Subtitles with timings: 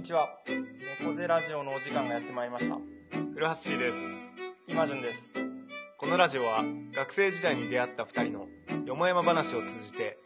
[0.00, 0.30] にちは。
[0.98, 2.78] 猫背ラジオのお時間がやってまいりました。
[3.34, 3.98] 古橋シーです。
[4.66, 5.30] 今順です。
[5.98, 8.48] このラジオは学生時代に出会った二人の
[8.86, 10.16] よもやま話を通じて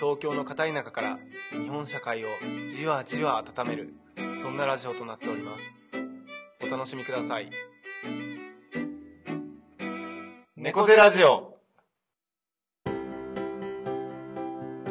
[0.00, 1.18] 東京の片田舎から
[1.52, 2.28] 日本社会を
[2.68, 3.94] じわじわ温める
[4.42, 5.62] そんなラジオとなっております。
[6.60, 7.52] お楽しみください。
[10.56, 11.56] 猫背ラジオ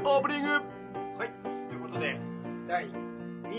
[0.05, 0.61] オープニングは
[1.25, 1.67] い。
[1.67, 2.17] ということで、
[2.69, 2.85] 第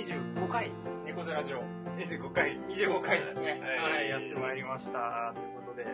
[0.00, 0.72] 25回
[1.04, 1.60] 猫背ラジオ。
[1.98, 2.58] 25回。
[2.70, 3.60] 25回ですね。
[3.60, 5.34] はいはい、やってまいりました。
[5.36, 5.84] ということで、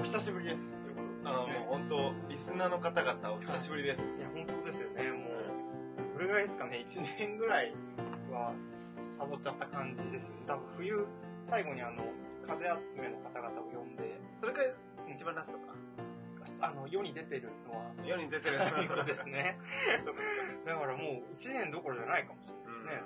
[0.00, 0.80] お久しぶりです。
[0.82, 1.88] ということで、あの、もう本
[2.26, 4.20] 当、リスナーの方々お久しぶりですい。
[4.20, 5.04] や、本当ですよね。
[5.12, 7.72] もう、どれぐらいですかね、1年ぐらい
[8.32, 8.52] は
[9.16, 10.42] サボっちゃった感じですよね。
[10.48, 11.06] 多分冬、
[11.46, 12.02] 最後にあの、
[12.42, 14.62] 風集めの方々を呼んで、それが
[15.06, 15.70] 一番ラストか。
[16.60, 19.58] あの、世に出てるのは、世に出てる最後 ですね。
[20.66, 23.02] だからもう1年どころじゃないかもしれないですね。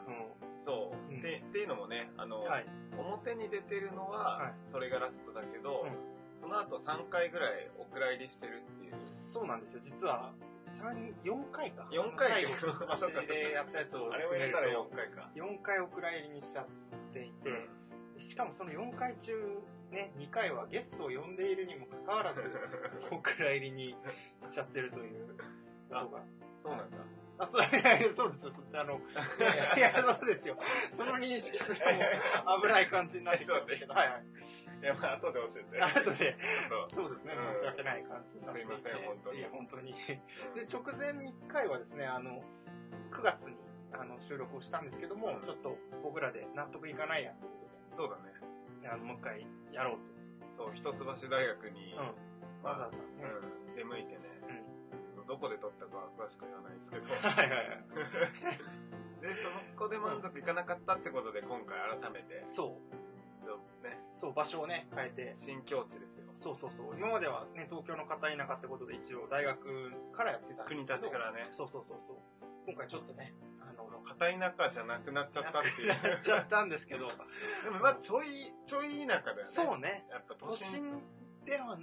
[0.61, 2.49] そう、うんでっていうのもねあの、うん。
[2.49, 2.67] はい。
[2.99, 9.81] 表に出てるのははそれがラストだけど、うんその後3回ぐらいお蔵入りしてるっていうそうなんですよ。
[9.83, 11.89] 実は、三4回か。
[11.91, 12.51] 4回最後、
[12.95, 16.67] 一橋でやったやつをあれをやったら4回か4回お蔵入りにしちゃっ
[17.13, 17.69] ていて、
[18.19, 19.33] しかもその4回中、
[19.91, 22.41] ね、2回はゲストを呼んでいるにもかかわらず、
[23.11, 23.97] お蔵入りに
[24.43, 25.33] しちゃってるというこ
[25.89, 26.25] とが。
[26.63, 26.97] そうなんだ
[27.39, 27.63] あ、そう、
[28.17, 28.79] そうですよ、そうです。
[28.79, 29.01] あの、
[29.77, 30.57] いやそうですよ。
[30.91, 34.25] その認識すらも危ない感じになってきたんですけど、はいはい。
[34.83, 36.37] いやまあ後で教えて後で、
[36.93, 38.61] そうですね、うん申し訳ない感じになって。
[38.61, 39.95] すいません本当にいや、本当に。
[39.95, 42.43] で、直前に1回はですね、あの、
[43.11, 43.57] 9月に
[43.93, 47.66] あの収録をしたんですけども、うんちょっと僕らで納得いかないやというこ
[47.97, 48.37] そうだね
[48.85, 49.99] あの、もう一回やろう
[50.57, 52.03] そう一橋大学に、と。
[52.03, 52.15] うん。
[52.63, 53.03] まあわざわざね。
[53.69, 54.37] うん、出向いてね、
[55.27, 57.85] どこで撮ったかは詳しく言わないですけど はいはいはい。
[59.21, 63.06] でその子で満足いかなかったってことで今回改めてそう、
[63.83, 63.99] ね。
[64.15, 66.25] そう、場所をね、変えて、新境地ですよ。
[66.35, 66.97] そうそうそう。
[66.97, 71.49] 今まではね、東京の片田舎ってことで一応大学からやってた国立からね。
[71.53, 72.17] そうそうそうそう。
[72.67, 75.89] 今回ちょっとね、あの、片田舎じゃなくなっちゃったっていう。
[75.89, 77.09] なっちゃったんですけど、
[77.65, 79.43] でもまあちょいちょい田舎だよね。
[79.43, 81.03] そうね、やっぱ都都心心
[81.45, 81.79] では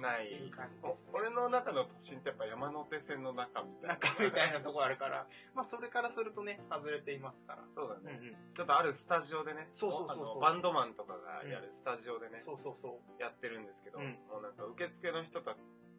[0.00, 0.94] ない感じです、ね。
[1.12, 7.64] お俺の中の都心ってやっぱ山手線の中みたいな中みたいなとこあるから、 まあそれからするとね、外れていますから。
[7.74, 8.52] そうだね、うんうん。
[8.54, 13.22] ちょっとあるスタジオでねそうそうそうバンドマンとかがやるスタジオでね、そうそうそう。
[13.22, 15.56] やってるんですけど、うんもうなんか受付の人た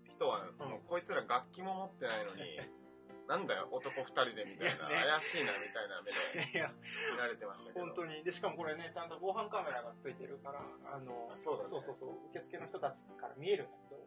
[0.10, 2.44] 人は、うんもうこいつら楽器も持ってないのに
[3.28, 5.20] なんだよ男二人でみたいないやね。
[5.20, 6.72] 怪しいなみたいな目でいや、
[7.12, 7.86] 見られてましたけど。
[7.86, 8.24] 本当に。
[8.24, 10.60] で、しかもこれね、ちゃんと防犯カメラがついてるから、
[10.92, 11.70] あの、あそうだね。
[11.70, 14.04] そうそうそう、受付の人たちから見えるんだけど、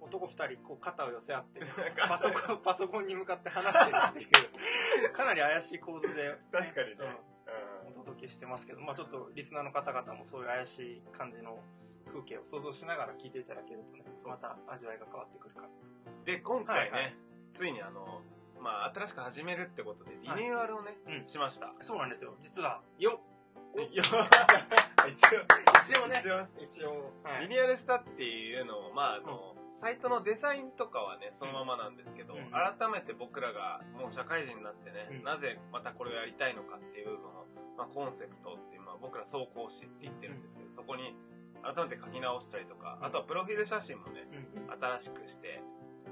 [0.06, 1.60] 男二人、こう、肩を寄せ合って、
[2.06, 7.04] パソコン、パソコンに向かって話してるっていう、 かなり怪しい構図で、確かにね、
[7.86, 11.58] うん、お届けしてますけど、まあちょっとリスナーの方々もそういう怪しい感じの
[12.06, 15.66] 風景を想像しながら聞いていただけるとね、また味わいが変わってくるから。
[15.66, 15.90] うん
[16.24, 17.16] で今回ね、はいはい。
[17.52, 18.20] ついにあの
[18.60, 21.26] まあ新しく始めるってことでリニューアルをね、うん。
[21.26, 21.72] しました。
[21.80, 22.34] そうなんですよ。
[22.40, 23.30] 実は、よっ。
[23.92, 24.02] いや
[25.08, 25.38] 一応
[25.82, 27.42] 一応ね、一応一応、はい。
[27.42, 32.50] リニューアルしたっていうのを、まああの、サイトのデザインとかはね、そのままなんですけど、うん。
[32.50, 35.24] 改めて僕らがもう社会人になってね、うん。
[35.24, 37.46] なぜまたこれをやりたいのかっていう部分を、
[37.78, 41.16] まあ、コンセプトっていう、まあ、僕ら総講師って言ってるんですけど、そこに
[41.62, 44.64] 改めて書き直したりとか、あとはプロフィール写真もね、うん。
[44.64, 44.70] うん。
[44.70, 45.62] 新しくして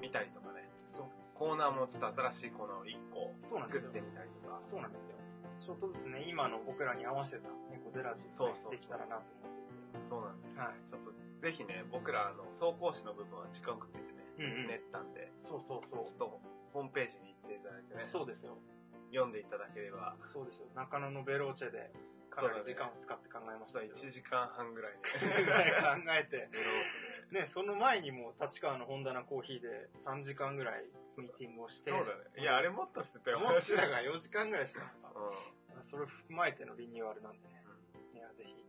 [0.00, 0.57] みたりとかね、
[0.88, 5.14] そうコーナーもちょっと新しいコーナーを1個そうなんですよ作ってみたりとか、そうなんですよ。
[5.60, 10.08] ちょっとずつね、今の僕らに合わせた猫ゼラジそうそうそうできたらなと思って。
[10.08, 10.58] そうなんです。
[10.58, 16.40] はいちょっとぜひね、僕らあの総講師の部分は時間をかけてね、うんうん練ったんで、そうそうそうちょっと
[16.72, 18.58] ホームページに行っていただいてね、そうですよ。
[19.10, 20.66] 読んでいただければ、そうですよ。
[20.74, 21.92] 中野のベローチェで、
[22.28, 23.94] かなり時間を使って考えましたけど。
[23.94, 25.00] 1時間半ぐらいね。
[25.44, 26.48] ぐらい考えて。
[26.52, 30.84] ベローチね、その前にも立川の本棚コーヒーで3時間ぐらい
[31.16, 31.90] ミーティングをして。
[31.90, 31.96] で。
[31.96, 32.40] そうだね。
[32.40, 33.40] いや、あれもっとしてたよ。
[33.40, 34.92] もっとだから4時間ぐらいしてたう
[35.82, 37.62] それを踏まえてのリニューアルなんでね。
[38.14, 38.64] いや、ぜひ、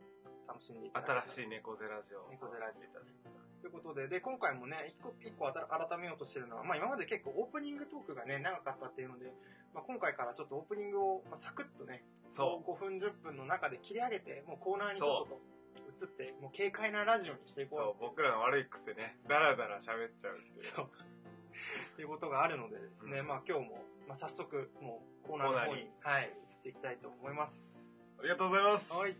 [0.48, 1.26] 楽しんでいただけたらん。
[1.26, 2.30] 新しい猫ゼラジオ。
[2.30, 3.30] 猫ゼラジオ
[3.62, 9.34] ということで、で、今回もね、一個、一個あた改めようとしてるのは、まあ今まで結構オープニングトークがね、長かったっていうので、
[9.74, 15.42] まあ今回からちょっとオープニングを、まあ、サクッとね、そ5分10分の中で切り上げて、もうコーナーにちょっと
[15.90, 17.70] 移って、もう軽快なラジオにしていう。
[17.72, 19.18] そう僕らの悪い癖ね。
[19.28, 20.76] ダラダラ喋っちゃうっていう。
[20.76, 20.86] そう。
[20.86, 27.78] っていうことがあるのでですね、うんまあ今日も、まあ早速、もうコーナーの方に、はい、移っていきたいと思います。
[28.20, 28.94] ありがとうございます。
[28.94, 29.12] はい。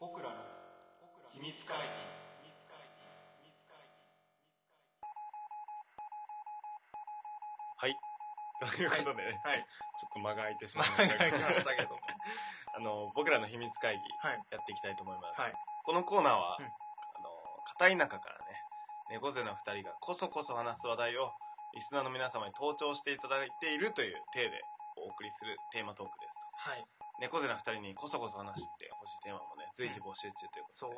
[0.00, 0.34] 僕らの
[1.32, 2.18] 秘密会議。
[7.80, 8.07] はい。
[8.58, 9.66] ということでね、はい。
[9.98, 12.00] ちょっと間が空いてしまいまましたけども。
[12.74, 14.42] あの、僕らの秘密会議、はい。
[14.50, 15.40] やっていきたいと思います。
[15.40, 15.52] はい。
[15.84, 16.68] このコーナーは、うんあ
[17.22, 17.30] の、
[17.78, 18.58] 片田舎からね、
[19.10, 21.30] 猫背の二人がこそこそ話す話題を、
[21.74, 24.60] リスナーの皆様に登聴していただいているという体で
[24.96, 26.70] お送りするテーマトークですと。
[26.70, 26.84] はい。
[27.20, 30.72] 猫背の二人にこそこそ話してほしいテーマもね、随時募集中ということで。
[30.72, 30.90] そう。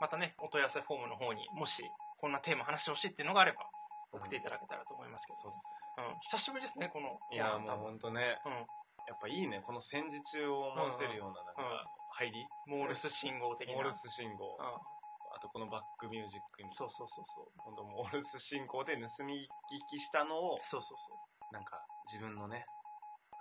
[0.00, 1.82] またね、お問い合わせフォームの方にもし、
[2.20, 3.66] こんなテーマ話してほしいっていうのがあれば、
[4.12, 5.38] 送っていただけたらと思いますけど。
[5.38, 6.18] そうですうん。
[6.20, 7.10] 久しぶりですね、この。
[7.10, 7.18] ね。
[7.32, 8.52] いや、もうほんとね、うん。
[8.52, 13.74] やっぱいいね、この戦時中を思わせるような、なんか、入りモールス信号的な。
[13.74, 14.56] モールス信号。
[14.56, 14.58] う
[15.34, 16.70] あとこのバックミュージックにん。。
[16.70, 17.46] そうそうそうそう。
[17.58, 19.46] ほんとモールス信号で盗み聞
[19.90, 21.54] きしたのを、そうそうそう。
[21.54, 22.64] なんか自分のね、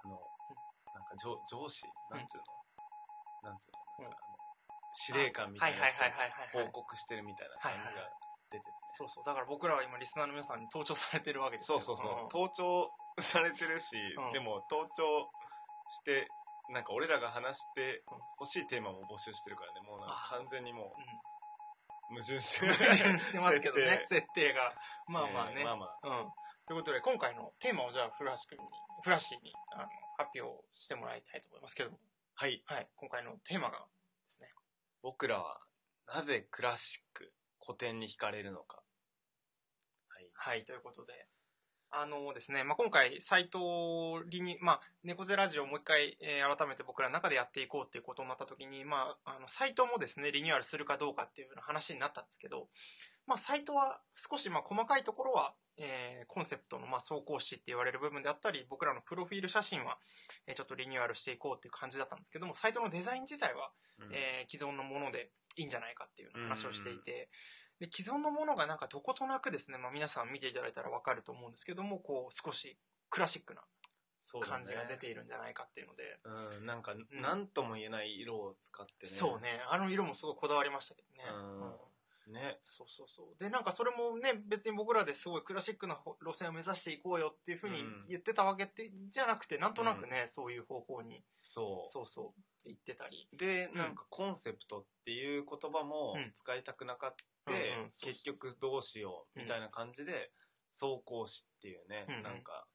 [0.04, 0.15] あの、
[0.94, 2.38] なんか上上司、なんつう
[3.44, 3.71] の、なんつう
[4.04, 4.38] の、なんかあの
[4.94, 6.04] 司令官みたいな人
[6.54, 8.09] 報告してるみたいな感じが。
[8.88, 9.24] そうそう。
[9.25, 11.80] だから僕らは今リスナーの皆さんに登聴されてるわけですよ。
[11.80, 12.25] そうそうそう。
[12.25, 15.30] ん盗聴されてるし、うんでも盗聴
[15.89, 16.28] して、
[16.69, 18.04] なんか俺らが話して
[18.39, 20.94] 欲しいテーマも募集してるからね、もうなんかあ完全にも
[22.10, 22.74] う矛盾してる。
[22.74, 24.74] 矛盾してますけどね、 設設定が。
[25.07, 25.62] まあまあね。
[25.62, 26.07] えーまあまあ。
[26.07, 26.31] うん。
[26.66, 28.69] ということで、今回のテーマをじゃあ、フラッシュ君に、
[29.01, 32.00] フラッシーにあの発表してもらいたいと思いますけども。
[32.36, 32.62] はい。
[32.66, 32.90] はい。
[32.95, 34.54] 今回のテーマがですね。
[35.01, 35.62] 僕らは
[36.07, 37.26] なぜクラシック、
[37.65, 38.81] 古典に惹かれるのか。
[40.07, 40.30] はい。
[40.33, 41.27] はい、ということで。
[41.89, 43.62] あのですね、まあ、今回、サイト
[44.12, 52.68] をリニ、まあ、猫背ラジオをもう一回、えー改めて僕らの中でやっていこうっていうことになった時に、まあ、あの、サイトもですね、リニューアルするかどうかっていう話になったんですけど、
[53.25, 59.98] まあ、サイトは少し、まあ、細かいところは、えーコンセプトの、まあ、走行詞って言われる部分であったり、僕らのプロフィール写真は、
[60.45, 67.30] えーちょっとリニューアルしていこうっていう感じだったんですけども、サイトのデザイン自体は、うんえー既存のものでいいんじゃないかっていう話をしていて、
[67.80, 72.77] で既存のものがなんかどことなくですね、まあ、皆さん見ていただいたら分かると思うんですけどもこう少し
[73.09, 73.62] クラシックな
[74.42, 76.19] 感じが出ているんじゃないかっていうので。
[76.59, 79.12] うん、なんか、なんとも言えない色を使ってね。
[79.12, 79.62] そうね。
[79.69, 81.30] あの色もすごいこだわりましたけどね、
[82.27, 82.33] うん。
[82.33, 82.59] ね。
[82.63, 83.39] そうそうそう。
[83.39, 88.06] でなんかそれもね別に僕らですごいクラシックな路線を目指していこうよっていうふうにうん。
[88.09, 91.24] 言ってたわけってじゃなくてなんとなくね、そういう方向に。
[91.42, 91.89] そう。
[91.89, 93.28] そうそう言ってたり。
[93.34, 93.78] で、うん。
[93.78, 96.31] なんかコンセプトっていう言葉もうん。
[96.36, 97.16] 使いたくなかっ
[97.46, 100.31] た、うん結局どうしようみたいな感じで、
[100.72, 102.24] 走行詞っていうね、うんうん。
[102.24, 102.68] なんか、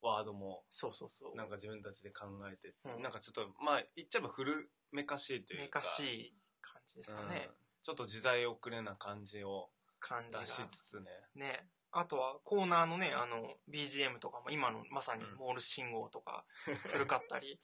[0.00, 1.36] ワードも、そうそうそう。
[1.36, 3.02] なんか自分たちで考えて、うん。
[3.02, 7.54] なんかちょっと、まあ、言っちゃえば古めかしいというか、めかしい感じですかね、うん。
[7.82, 10.40] ちょっと時代遅れな感じを感じが。
[10.40, 11.10] 出しつつね。
[11.34, 11.68] ね。
[11.94, 16.44] あとはコーナーのね、あの、BGM とかも今のまさにモールス信号とか
[16.88, 17.60] 古かったり、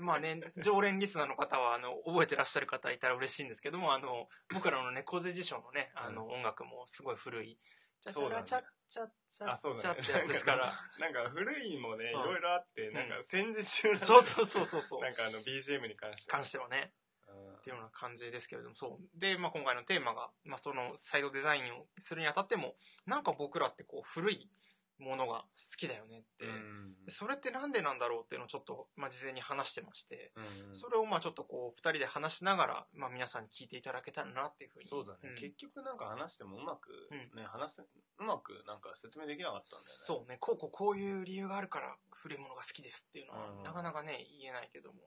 [0.00, 7.58] まあね、常連リスナーの方は、あの、覚えてらっしゃる方いたら嬉しいんですけども、あの、僕らの猫背辞書のね、あの、音楽もすごい古い、
[8.00, 9.50] チャチャラチャッチャッチャ。
[9.52, 9.86] あ、そうッチ。
[9.86, 10.72] ャってやつですから。
[10.98, 12.22] なんか古いもね、いうん。
[12.24, 15.00] ろいろあって、なんか戦時中そうそうそうそうそう。
[15.02, 16.36] なんかあの BGM に関しては。
[16.38, 16.92] 関してはね。
[17.62, 19.18] うんっていうような感じですけれども、そう。
[19.18, 22.74] で、まあ、今回のテーマが、まあ、そのサイドデザインをするにあたっても、
[23.06, 24.50] なんか僕らってこう、古い
[24.98, 26.46] ものが好きだよねって、
[27.08, 30.32] それってなんでなんだろうっていうのをちょっと、まあ、事前に話してまして、
[30.68, 30.74] うん。
[30.74, 34.86] それをまあちょっとこう、二人で話しながら、まあ、皆さんに聞いていただけたらなっていうふうに。
[34.86, 35.36] そうだね、ん。
[35.36, 37.38] 結局なんか話してもうまくうん。
[37.38, 39.86] ね、話せうまくなんか説明できなかったんだよね。
[39.86, 43.62] そうね、こうこうこういう理由があるから古いものが好きですっていうのは、うん。
[43.62, 44.98] なかなかね、言えないけども、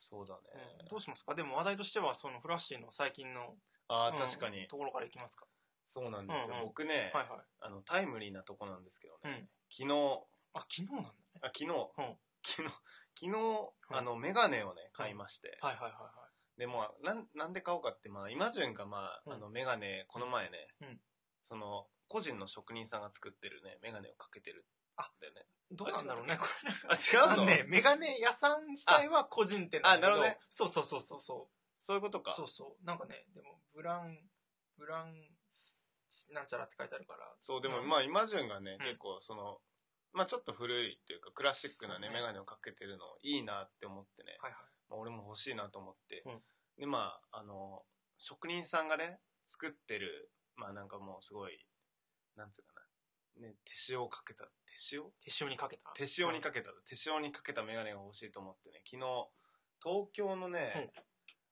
[0.00, 0.40] そうだね、
[0.80, 0.88] うん。
[0.88, 1.34] どうしますか？
[1.36, 3.54] でも話題としては、そのフラッシーの最近の、
[3.86, 5.46] ああうん確かに、ところからいきますか？
[5.86, 6.66] そうなんですよ、うんうん。
[6.66, 7.40] 僕ね、はいはい。
[7.60, 9.48] あのタイムリーなとこなんですけどね、うん。
[9.70, 10.24] 昨日。
[10.54, 11.14] あ、昨日なんだね。
[11.42, 12.16] あ昨日、うん。
[12.42, 12.74] 昨日。
[13.14, 13.38] 昨日
[13.90, 16.10] あのメガネをね買いまして、はいはいはいは
[16.56, 19.32] でもなんなんで買おうかってまあイマジュンがまあ,、うん。
[19.34, 21.00] あのメガネこの前ね、うん。
[21.42, 24.64] その個人の職人さんが作ってるねメガネをかけてる
[25.00, 25.40] あだよね
[25.72, 25.76] い。
[25.76, 26.72] どうなんだろうね、これ。
[26.88, 27.44] あ違うの？
[27.44, 30.14] ね、メガネ屋さん自体は個人店なんだけど。
[30.14, 32.34] あなるほどねそうそうそうそうそそういうことかう。
[32.36, 32.84] そうそう。
[32.84, 34.18] なんかね、でも、ブラン、
[34.76, 35.14] ブラン、
[36.32, 37.20] なんちゃらって書いてあるから。
[37.40, 39.58] そうでもうんまあイマジュンがね、うん結構その
[40.12, 44.60] まあちょっと古いというかクラシックなねねメガネをかけてるのいいなって思ってね、はいはい。
[44.90, 46.42] まあ、俺も欲しいなと思って、うん
[46.78, 47.82] でまああの
[48.18, 51.64] 職人さんがね作ってるまあなんかもうすごい
[52.36, 52.79] なんつうかな
[53.38, 54.44] ね手塩をかけた。
[54.66, 55.02] 手塩？
[55.24, 55.90] 手塩にかけた。
[55.94, 58.82] 手塩にかけた、手塩にかけたメガネが欲しいと思ってね。
[58.84, 59.28] 昨日
[59.82, 60.92] 東京のね、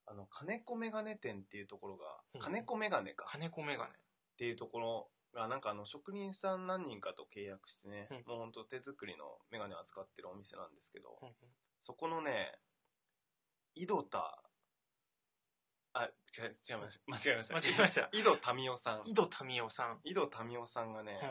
[0.05, 2.05] あの金子メガネ店っていうところが、
[2.35, 2.41] うん。
[2.41, 3.25] 金子メガネか。
[3.25, 3.91] っ金子メガネ。
[4.37, 8.17] ていうところがなんかあの職人さん何人かと契約してね、うん。
[8.25, 11.19] もうほんと手作りのメガネを扱ってるお店なんですけど、
[11.79, 12.53] そこのね
[13.75, 14.43] 井戸田
[15.93, 17.55] あ違う違いました間違えました。
[17.55, 18.09] 間違えました。
[18.13, 19.01] 井戸民生さん。
[19.05, 19.99] 井戸民生さん。
[20.03, 21.29] 井戸民生さんがね、うん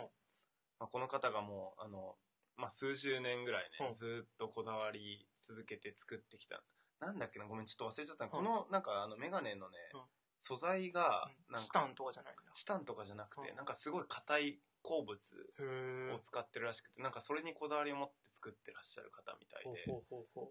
[0.79, 2.17] まあ、この方がもうあの
[2.59, 3.95] まあ、数十年ぐらいね、うん。
[3.95, 6.61] ずっとこだわり続けて作ってきた。
[7.01, 8.31] なんだっけなごめんちょっと忘れちゃった、うん。
[8.31, 10.01] このなんかあのメガネのね、うん。
[10.41, 12.43] 素材がなんかチタンとかじゃないんだ。
[12.53, 13.57] チタンとかじゃなくて、うん。
[13.57, 19.85] なんかすごい硬い鉱物を使ってるらしくてなんかそれにこだわりを持って作ってらっしゃる方みたいで。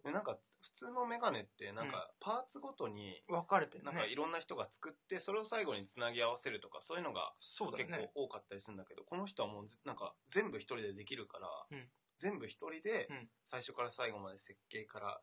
[0.04, 7.34] でなんか普通のメガネってなんかパーツごとにう分かれてなんかいろんな人が作ってそれを最後につなぎ合わせるとかそういうのが
[7.78, 11.90] 結構多かったりするんだけどこの人はもうずなんか全部一人でできるから、うん。
[12.18, 13.30] 全部一人でうん。
[13.44, 15.22] 最初から最後まで設計から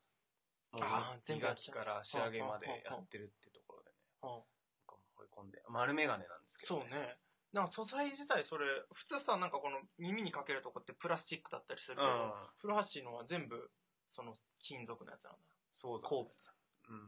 [0.73, 4.45] 磨きから仕上げまでやってるってところでね。
[5.35, 7.19] 込んで丸メガネなんですけど、そうね
[7.55, 12.33] なんか素材自体それ普通さなんかこの耳にかけるとこってプラスチックだったりするけど、うん。
[12.59, 13.71] 古橋のは全部
[14.09, 15.39] その金属のやつなんだ
[15.71, 16.35] そうだ、ね、鉱物
[16.91, 16.99] うん。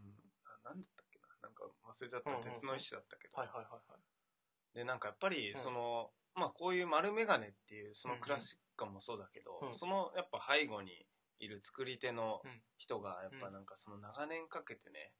[0.65, 1.26] ななんだったっけな。
[1.43, 4.79] なんか忘れちゃった、うんうん鉄の石だったけど、はいはいはいはい。
[4.79, 5.59] でなんかやっぱりうん。
[5.59, 9.75] その、まあこういう丸メガネっていうそのクラシック感もそうだけど、うん。
[9.75, 11.07] そのやっぱ背後に
[11.41, 12.62] いる作り手のうん。
[12.79, 15.11] 人がやっぱなんかその長年かけてね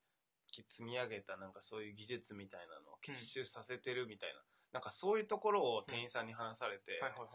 [0.53, 4.41] き積み上げたなんかそういう技術みたいなのを結集させてるみたいな、
[4.77, 7.29] なんかそういうところを店員さんに話されて、はいはいはい。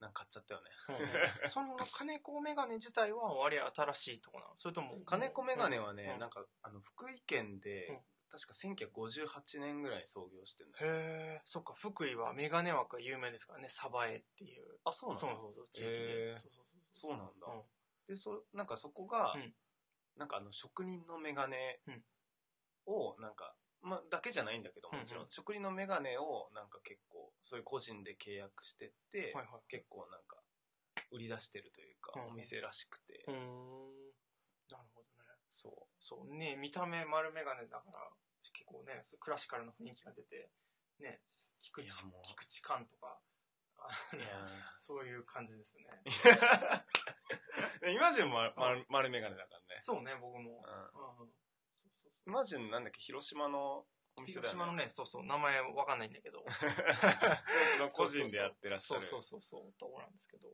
[0.00, 0.70] なんか買っちゃったよね、
[1.42, 4.56] うん その金子メガネ自体は割合新しいとこなの？
[4.56, 6.18] それとも金子メガネはね、うん。
[6.18, 8.00] なんかあの福井県で、うん。
[8.28, 10.92] 確か1958年ぐらいに創業してるんだよ。
[10.92, 10.96] へ
[11.38, 13.68] えそっか福井はメガネ枠が有名ですからね。
[13.68, 14.80] 鯖江っていう。
[14.82, 15.20] あそうなの？
[15.20, 16.38] そうそうそう地域で。
[16.38, 16.64] そうそう。
[16.90, 17.64] そうなんだ、うん。
[18.08, 19.54] でそなんかそこが、うん。
[20.16, 22.04] なんかあの職人のメガネうん。
[22.86, 25.30] をなんか、まあ、だけじゃないんだけどもん、うんうん。
[25.30, 30.42] 職人のメガネをなんか結構そういう個人で契約してって、はいはい結構なんか
[31.10, 33.36] 売り出してるというか、お店らしくて、うーん。
[34.70, 35.30] なるほどね。
[35.50, 35.72] そう。
[36.00, 36.34] そう。
[36.34, 38.10] ね見た目丸メガネだから
[38.52, 40.50] 結構ねクラシカルな雰囲気が出て
[41.00, 41.20] ね
[41.60, 43.20] 菊池菊池寛とか
[44.76, 45.88] そういう感じですよね。
[47.82, 50.64] ー イマジンも丸丸丸メガネだからね、そうね僕も、
[51.20, 51.32] うん。
[52.26, 53.00] イマジンなんだっけ？
[53.00, 54.48] 広島のお店だよね。
[54.48, 56.44] 広島のねそうそう名前わかんないんだけど。
[57.78, 59.02] その個人でやってらっしゃる。
[59.02, 59.60] そうそうそう。
[59.62, 60.48] そうとこなんですけど。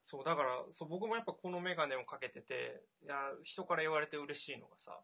[0.00, 4.98] そうだからそう僕もやっぱこのメガネをかけてていや人から言われて嬉しいのがさ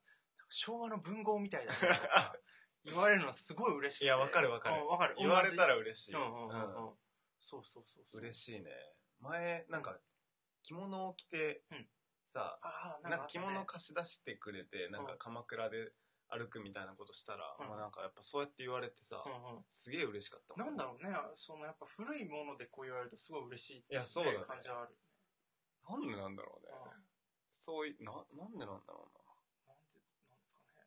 [0.48, 2.36] 昭和の文豪みたいだねとか
[2.84, 4.04] 言われるのはすごい嬉しくて。
[4.04, 4.82] いやわかるわかる。
[4.82, 5.16] うんわかる。
[5.18, 6.88] 言われたらら嬉しい、うんうんうんうん。
[6.88, 6.98] うん。
[7.40, 8.20] そうそうそうそう。
[8.20, 8.70] 嬉しいね。
[9.20, 9.98] 前なんか
[10.62, 11.88] 着物を着て、うん。
[12.26, 13.54] さああなんか着あったね。
[13.54, 15.92] 物貸し出してくれてなんかうん鎌倉で
[16.36, 17.68] 歩くみたいなことしたら、うん。
[17.68, 19.64] まあ、なんかやっぱそうやって言われてさ、うんうん。
[19.70, 24.38] すげえ嬉しかったもなんだろうねそのやっぱ古いものでこう言われるとすごい嬉しいっていやそうだね。
[24.46, 25.04] 感じはあるよね。
[25.88, 27.02] なんでなんだろうね、うん。
[27.52, 29.22] そういななんでなんだろうな。
[29.70, 30.82] なんでなんですかね。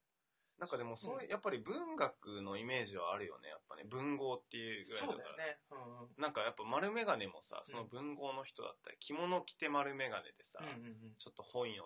[0.59, 3.49] なんかでもそういう、やっぱり文学のイメージはあるよね。
[3.49, 5.59] やっぱね文豪っていうぐらいそうだからね。
[5.69, 6.09] うんうん。
[6.17, 11.85] なんかやっぱ丸眼鏡もさその文豪の人だったり着物着て丸眼鏡でさ、うんうんちょっと本読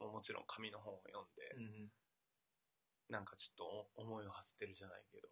[0.00, 1.92] ももちろん紙の本を読んで、うんうん
[3.12, 5.28] なんかちょっとお思いを馳せてるじゃないけど。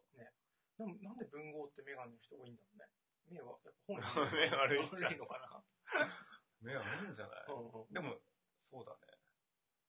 [0.80, 2.88] でもなんで文豪ってメガネの人多いんだろうね。
[3.28, 3.96] 目はやっぱ本
[4.32, 5.12] 目悪いんじゃん。
[5.12, 5.64] 悪いのかな？
[6.60, 7.92] 目はないんじゃない、うんうん。
[7.92, 8.16] でも
[8.56, 9.20] そうだね。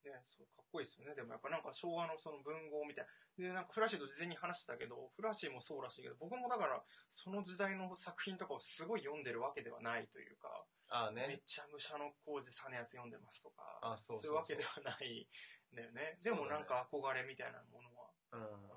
[0.04, 1.14] ね、そうかっこいいですよね。
[1.14, 3.12] でもやっぱなんか昭和のその文豪みたいな。
[3.38, 11.28] でなんかフラッシーと事前に話してたけどフラッシーもそうらしいけど僕もだからその時代の作品とかをすごい読んでるわけではないというか、ああね。
[11.28, 15.26] めっちゃ武者の工事さのやつ読んでますとかあそうそういうわけではないん
[15.76, 16.18] だよね。
[16.24, 18.68] でもなんか憧れみたいなものは、うん。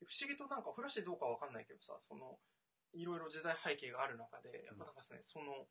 [0.00, 2.38] で不思議となんかフラッシーどうかわかんないけどさその
[2.94, 5.66] いろいろ時代背景がある中でやっぱなんかですね、その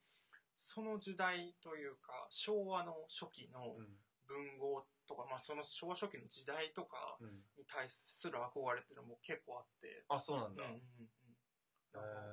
[0.55, 3.87] その時代というか昭和の初期のうん。
[4.27, 7.47] 文豪とか、まあ、その昭和初期の時代とかうん。
[7.57, 10.81] に対する憧れっていうのも結構あって、あそうなんだ、うんうん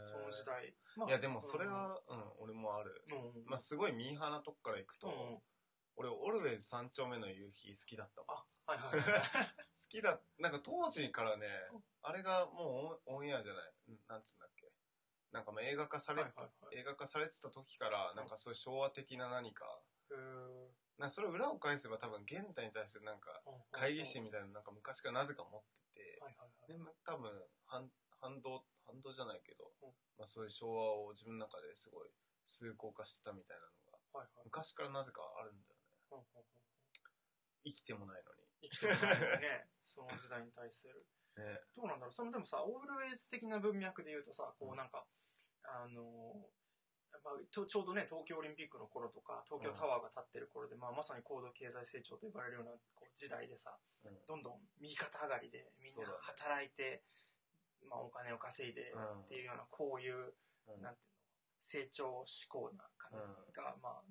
[0.00, 2.24] その時代、まあいやでもそれは、うん。
[2.40, 3.46] 俺もある、うんうん。
[3.46, 5.38] まあ、すごいミーハーなとこから行くと、うんうん
[5.96, 11.84] 俺オルウェイズ三丁目の夕日好きだったもんあはいはいはい 好きだなんか当時からねうん。
[12.02, 13.72] あれがもうオンエアじゃない。
[13.88, 14.72] うんなんつうんだっけ。
[15.30, 16.78] なんかまあ映画化され、はいはいはい。
[16.78, 19.64] 映画化されてた時からなんかそういう昭和的な何か。
[20.98, 25.62] なそれを裏を返せば多分現代に対するなんか会議心みたいなのなんか昔からなぜか持っ
[25.94, 26.18] てて。
[26.20, 26.68] はいはいはい。
[26.68, 29.88] でも多分反反動反動じゃないけど、うん。
[30.18, 32.10] まあ、そういう昭和を自分の中ですごい
[32.44, 34.44] 崇高化してたみたいなのがはいはい。
[34.44, 35.73] 昔からなぜかあるんだよ
[37.64, 39.68] 生きてもないの生きてる前にね。
[39.82, 41.06] その時代に対する。
[41.36, 41.60] にね。
[41.76, 42.12] どうなんだろう。
[42.12, 45.06] そのでもさオールウェイズ的な文脈で言うとさこうなんか、
[45.64, 46.48] あの
[47.24, 54.24] まあ、ちょちょうどね東京オリンピックの頃とか東京タワーが建ってる頃で、まあ、まさに高度経済成長と呼ばれるようなこう時代でさうん。
[54.26, 57.02] どんどん右肩上がりでみんな働いて、
[57.88, 59.20] まあ、お金を稼いでうん。
[59.22, 60.34] っていうようなこういう、
[60.68, 60.82] うん。
[60.82, 61.14] なんていうの
[61.60, 63.12] 成長志向な感
[63.46, 64.02] じが、まあ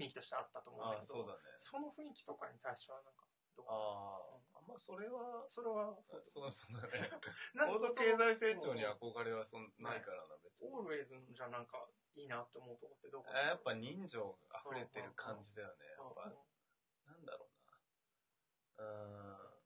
[0.00, 1.34] 雰囲気としてあったと思うんだけどね。
[1.56, 3.66] その雰囲気とかに対してはなんかどう？
[3.68, 7.10] ああまあそれはそれはそうそうだね。
[7.54, 10.72] なんか高度経済成長に憧れはそんないからな別に。
[10.72, 13.30] オールウェイズじゃなんかいいなって思うとこってどこ？
[13.30, 16.24] あやっぱ人情が溢れてる感じだよねやっぱ。
[16.24, 16.36] うん
[17.06, 17.50] なんだろ
[18.78, 18.84] うな。
[18.84, 19.60] うーん。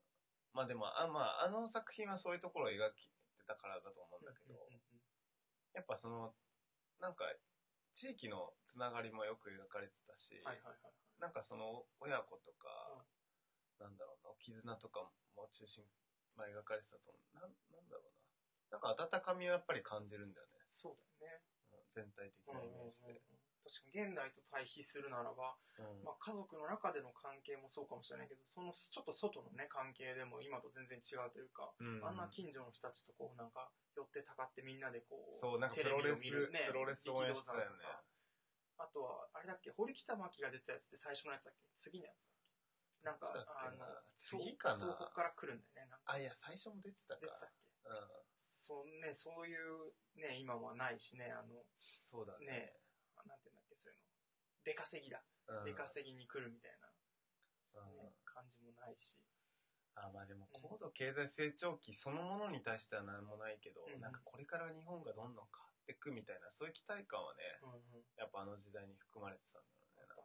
[0.52, 5.02] まあでもあ,、まあ、あの作品はそういうところを描きてたからだと思うんだけど、うんうんうん。
[5.74, 6.34] やっぱその
[7.00, 7.24] なんか
[7.94, 11.20] 地域のつながりもよく描かれてたし、はいはいはいはい。
[11.20, 13.06] なんかその親子とか、
[13.78, 15.84] なんだろうな絆とかも中心、
[16.36, 17.34] まあ、描かれてたと思う。
[17.34, 18.10] なんなんだろう
[18.74, 18.78] な。
[18.78, 21.38] なんか温かみをやっぱり感じるんだよね、そうだよね。
[21.38, 21.54] うん
[21.94, 23.22] 全体的なイメージで、
[23.64, 26.04] 確かに現代と対比するならば、うん。
[26.04, 32.04] まあ、家族の中での関係もそうかもしれないけどそのちょっと外のね関係でも今と全然違うというか、うん。
[32.04, 37.88] あんな近所の人たちとこうなんか寄ってたかってみんなでこうそうなんかテプロレス、ビを見るねプロレス応援してたよね。
[38.76, 41.64] あとはあれだっけ堀北真希が出てたやつって最初のやつだっけ？
[41.72, 42.36] 次のやつだっ
[43.00, 43.12] けな？
[43.14, 43.32] んか
[43.64, 43.80] あの
[44.18, 44.92] 次かな？
[44.92, 47.22] 東北から来るんだよねあいや最初も出てたか。
[47.22, 47.88] 出てたっけ？
[47.88, 48.24] うん。
[48.36, 52.74] そうねそういうね今はないしねあのそうだね。
[52.74, 52.82] ね
[53.24, 54.06] なんてけそういうの。
[54.62, 55.20] 出稼ぎだ。
[55.50, 55.64] うん。
[55.66, 57.98] 出稼ぎに来るみたいな、うん。
[57.98, 59.18] ね、感じもないし。
[59.94, 60.62] あまあでもうん。
[60.62, 64.00] 高度経済成長期そのものに対しては何もないけど、うん。
[64.00, 68.06] なんかこれから日本がどんどん変わっていくみたいなそういう期待感はね、うんうん。
[68.16, 70.22] やっぱあの時代に含まれてたんだろうねなんか、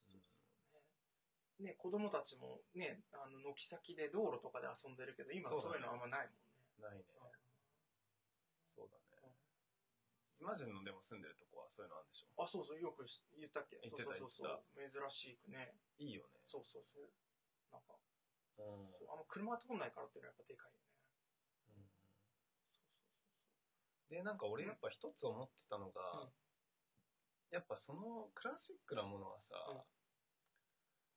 [0.00, 1.74] そうそうね。
[1.74, 6.44] ね子供たちもねあの軒先で道路とかで遊んでるけど今そういうのあんまないもんね。
[6.82, 7.30] ないね、うん。
[8.66, 9.13] そうだね、イ
[10.40, 12.42] マジンのでも住んでるとこはそういうのあるんでしょ？
[12.42, 13.06] あそうそうよく
[13.38, 13.78] 言ったっけ？
[13.82, 14.64] 言ってたそうそうそう。
[14.76, 15.78] そう珍しくね。
[15.96, 16.42] いいよね。
[16.44, 17.08] そうそうそう。
[17.72, 17.96] なんか、
[18.58, 18.92] うん。
[18.92, 20.84] そうあんま車通んないからっていうのはやっぱでかいよね。
[21.78, 21.86] うん。
[21.86, 21.88] そ
[24.10, 26.34] うそうでなんか俺やっぱ一つ思ってたのが、うん。
[27.50, 29.82] やっぱそのクラシックなものはさ、うん。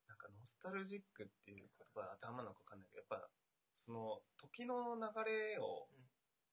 [0.08, 3.28] なんかノスタルジックっていう言葉頭なのか分かんないけどやっぱ
[3.74, 6.08] その時の流れを、うん。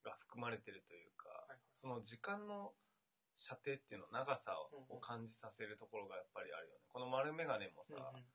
[0.05, 1.44] が含まれてるというか、
[1.75, 2.71] その時間の
[3.35, 6.87] 射程っていうの長さを,、感じさせるところがやっぱりあるよね。
[6.87, 8.25] この丸眼鏡もさ、そううんうん。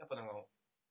[0.00, 0.32] やっぱなんか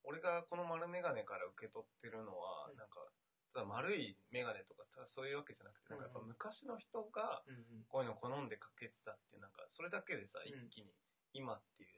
[0.06, 2.78] 俺がこの丸眼鏡から受け取ってるのは、うん。
[2.78, 3.02] なんか
[3.50, 7.42] ただ丸い眼鏡とかただそういうわけじゃなくてなんかやっぱ昔の人が
[7.90, 10.70] こういうのを好んでかけてたっていうなんかそれだけでさうん。
[10.70, 10.94] 一気に
[11.34, 11.98] 今っていう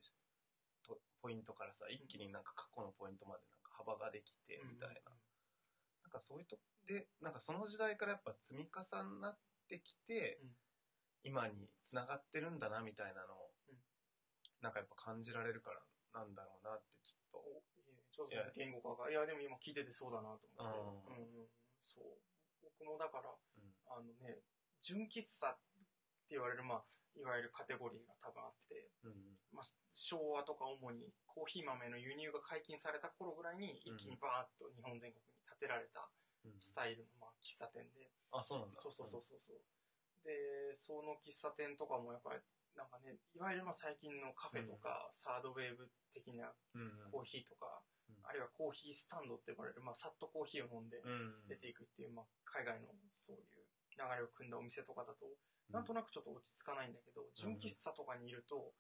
[0.88, 5.12] とポイントからさ一気になんか過去のポイントまでなんか幅ができてみたいな。
[6.08, 8.84] なんかそういうとでなんかその時代からやっぱ積み重
[9.20, 10.52] なってきて、うん
[11.24, 13.78] 今につながってるんだなみたいなのを、うん。
[14.62, 15.82] なんかやっぱ感じられるから
[16.18, 19.10] なんだろうなってちょっおいえちょっと言語化が。
[19.10, 21.50] いやでも今聞いててそうだなと思って、うん。
[21.82, 22.18] そう。
[22.66, 24.42] 僕もだからあのね
[24.82, 25.58] 純喫茶っ
[26.26, 38.78] て言われるまあいわゆるカテゴリーが多分あって、うんまあ、昭和とか主にコーヒー豆の輸入が解禁された頃ぐらいに一気にバーッと日本全国に建てられたうんスタイルのまあ喫茶店で、あそうなんだ。
[38.78, 39.62] そうそうそうそうそう。
[40.26, 42.42] でその喫茶店とかもやっぱり
[42.78, 46.54] なんかねいわゆるまあ最近のカフェとか、サードウェーブ的な
[47.12, 48.22] コーヒーとか、うん。
[48.24, 51.48] あるいはコーヒースタンドって呼ばれる、まあ、さっとコーヒーを飲んでうん。
[51.48, 53.46] 出ていくっていう、まあ、海外のそういう
[53.96, 55.74] 流れを組んだお店とかだと、うん。
[55.74, 58.74] なんとなくちょっと落ち着かないんだけど、純喫茶とかにいると、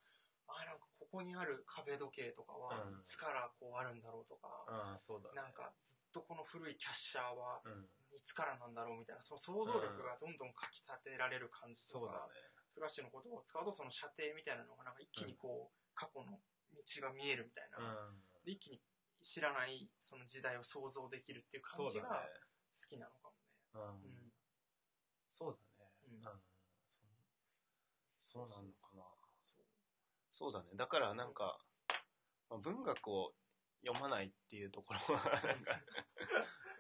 [0.52, 3.00] あーなんかここにある壁時計とかはうん。
[3.00, 7.88] いつからこうあるんだろうとか、うなんかずっとこの古いキャッシャーはうん。
[8.12, 12.52] いつからなんだろうみたいなその想像力がどんどんかきたてられる感じとか、そうだね。
[12.76, 16.40] フラッシュの言葉を使うとその射程みたいなのがなんか一気にこう、過去の
[16.76, 18.44] 道が見えるみたいな、うん。
[18.44, 18.82] で一気に
[19.22, 24.12] 知らないその時代を想像できるっていう感じが好きなのかもうん。
[24.12, 24.20] ね。
[24.20, 24.32] うん。
[25.30, 25.92] そうだね。
[28.20, 29.04] そそうなんのかな
[30.42, 30.74] そうだね。
[30.74, 31.62] だからなんか
[32.50, 33.30] まあ文学を
[33.86, 35.78] 読まないっていうところは なんか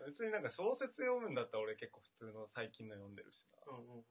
[0.07, 4.05] 別になんか小説読むんだったら俺結構普通の最近の読んでるしな、うんうんうん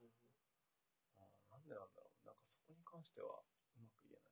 [1.19, 2.25] あーなんでなんだろう。
[2.25, 3.43] なんかそこに関しては
[3.75, 4.31] うまく言えな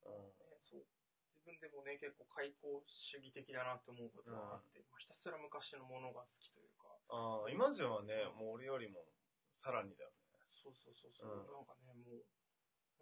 [0.00, 0.16] な。
[0.16, 0.56] うんね。
[0.56, 0.86] そう
[1.28, 6.88] 自分でもね結構開口主義的だなって思うことがあって、まあ、ひたすら昔のものが好きというか。
[7.08, 9.04] ああイマジンはねもう俺よりも
[9.50, 10.16] さらにだよね。
[10.46, 11.52] そうそうそうそう、うん。
[11.52, 12.24] なんかねもう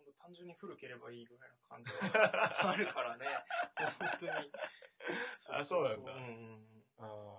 [0.01, 2.01] 本当単純に古ければいいぐらいな感じが
[2.71, 3.27] あるからね。
[3.99, 4.53] 本当に。
[5.51, 6.13] あそうなんだ。
[6.13, 7.05] うんうんうん。
[7.05, 7.39] あ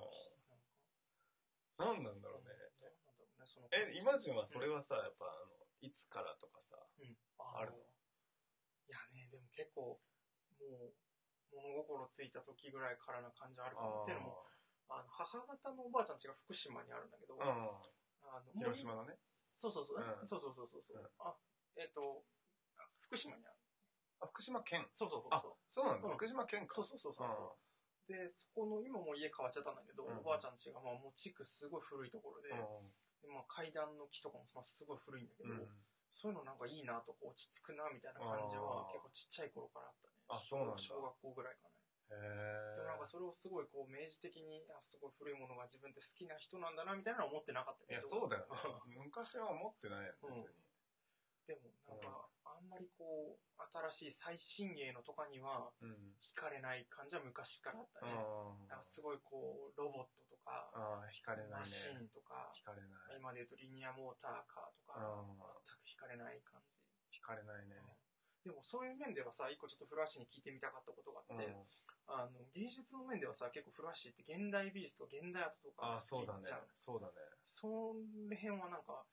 [1.77, 3.67] なんなんなんだろうねねその。
[3.71, 7.77] えイマジンはそれはさやっぱあのいつからとかさうん、ああるの？
[7.77, 9.99] いやねでも結構
[10.59, 10.93] もう
[11.55, 14.45] 物心ついた時ぐらいからな感じあるかなっていうのも
[14.89, 17.81] あの母方のおばあちゃん家が福島にあるんだけど、あ
[18.21, 19.17] あの広島のね。
[19.57, 20.27] そうそうそう、うん。
[20.27, 21.09] そうそうそうそうそう、うん。
[21.19, 21.37] あ
[21.77, 22.40] えっ、とあ
[23.11, 23.59] 福島にある。
[24.23, 24.87] あ福島県。
[24.95, 25.59] そうそうそうあそう。
[25.67, 26.15] そうなんだ、うん。
[26.15, 26.79] 福島県か。
[26.79, 27.59] そうそうそうそうそ
[28.07, 28.13] う。
[28.13, 30.19] でそこの今もう家変わっちゃったんだけど、うん。
[30.19, 35.59] おばあちゃん家がまあもう地区すごい古いところで,、でまあ、階段の木とかもまあすごい古いんだけど、うん。
[35.59, 35.67] うん
[36.11, 40.19] そういうのなんかいいなと落ち着くなみたいな感じは結構ちっちゃい頃からあったね。
[40.27, 40.83] あそうなんだ。
[40.83, 41.79] 小学校ぐらいかね
[42.11, 48.03] へえでもなんかそれをすごいこう明示的にあすごい古いものが自分って好きな人なんだなみたいなのは思ってなかったいけど。
[48.03, 48.99] やそうだよね。
[48.99, 50.35] 昔は思ってないようん。
[50.35, 50.59] 別に、
[51.47, 53.41] でもなんかあんまりこう
[53.91, 56.13] 新しい最新鋭のとかにはうん。
[56.21, 58.13] 惹かれない感じは昔からあったね。
[58.13, 61.65] あなんかすごいこうロボットとかあ惹かれないね。
[61.65, 63.17] マシーンとか惹かれない。
[63.17, 65.37] 今で言うとリニアモーターカーとかあ全
[65.81, 66.77] く惹かれない感じ、
[67.09, 67.97] 惹かれないね。
[68.45, 71.65] でもそういう面ではさ一個ちょっと古橋に聞いてみたかったことがあって、うん。
[72.09, 77.13] あの芸術の面ではさ結構古橋って現代美術とか現代アートとかあそうだね好きじゃんそうだね。
[77.45, 79.05] その辺はなんか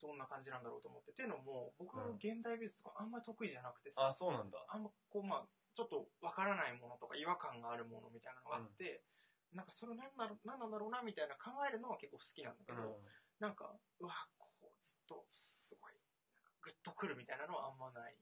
[0.00, 1.12] どんな感じなんだろうと思って。
[1.12, 2.16] っていうのも僕うん。
[2.16, 4.58] 現代美術とかあんまり得意じゃなくてさ、あそうなんだ。
[4.68, 9.04] あんまこうまあちょっとわからないものとか違和感があるものみたいなのがあって、
[9.52, 13.06] なんかそれ何だろう何なんだろうなみたいな考えるのは結構好きなんだけど、うん。
[13.38, 15.92] なんかうわこうずっとすごい
[16.34, 18.16] なんかグッとくるみたいなのはあんまない。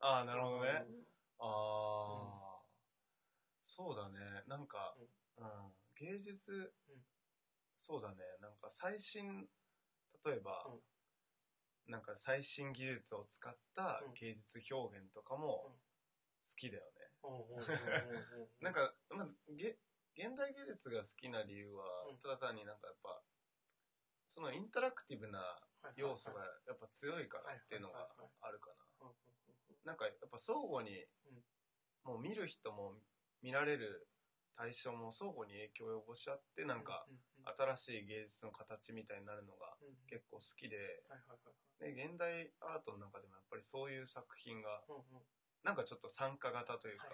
[0.00, 1.06] ああなるほどね、うん。
[1.40, 2.64] ああ、
[3.62, 4.44] そうだね。
[4.46, 4.94] なんか、
[5.38, 5.46] うん。
[5.98, 7.00] 芸術、うん。
[7.76, 8.16] そうだね。
[8.40, 9.48] なんか最新
[10.24, 10.66] 例えば、
[11.88, 14.14] なんか最新技術を使ったうん。
[14.14, 15.72] 芸術表現とかもうん。
[15.72, 17.10] 好きだよね、
[18.60, 19.76] なんか、まあ、げ
[20.14, 22.18] 現代芸術が好きな理由は、うん。
[22.18, 23.20] ただ単になんかやっぱ
[24.28, 25.58] そのインタラクティブな
[25.96, 26.48] 要素がはい。
[26.68, 28.08] やっぱ強いからっていうのが
[28.40, 28.70] あるか
[29.00, 29.10] な、
[29.84, 31.42] なんかやっぱ相互に、うん。
[32.04, 32.94] もう見る人も
[33.42, 34.06] 見られる
[34.56, 37.06] 対象も相互に影響を及ぼし合ってなんか
[37.46, 39.76] 新しい芸術の形みたいになるのが
[40.10, 41.04] 結構好きで
[41.78, 44.82] で現代アートの中でもやっぱりそういう作品が
[45.62, 47.06] なんかちょっと参加型というか、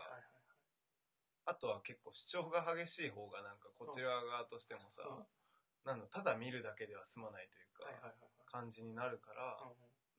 [1.45, 5.25] あとは結構主張が激しい方がなんかこちら側としてもさ、うん。
[5.85, 8.15] なんだただ見るだけでは済まないというか、
[8.47, 9.59] 感じになるから、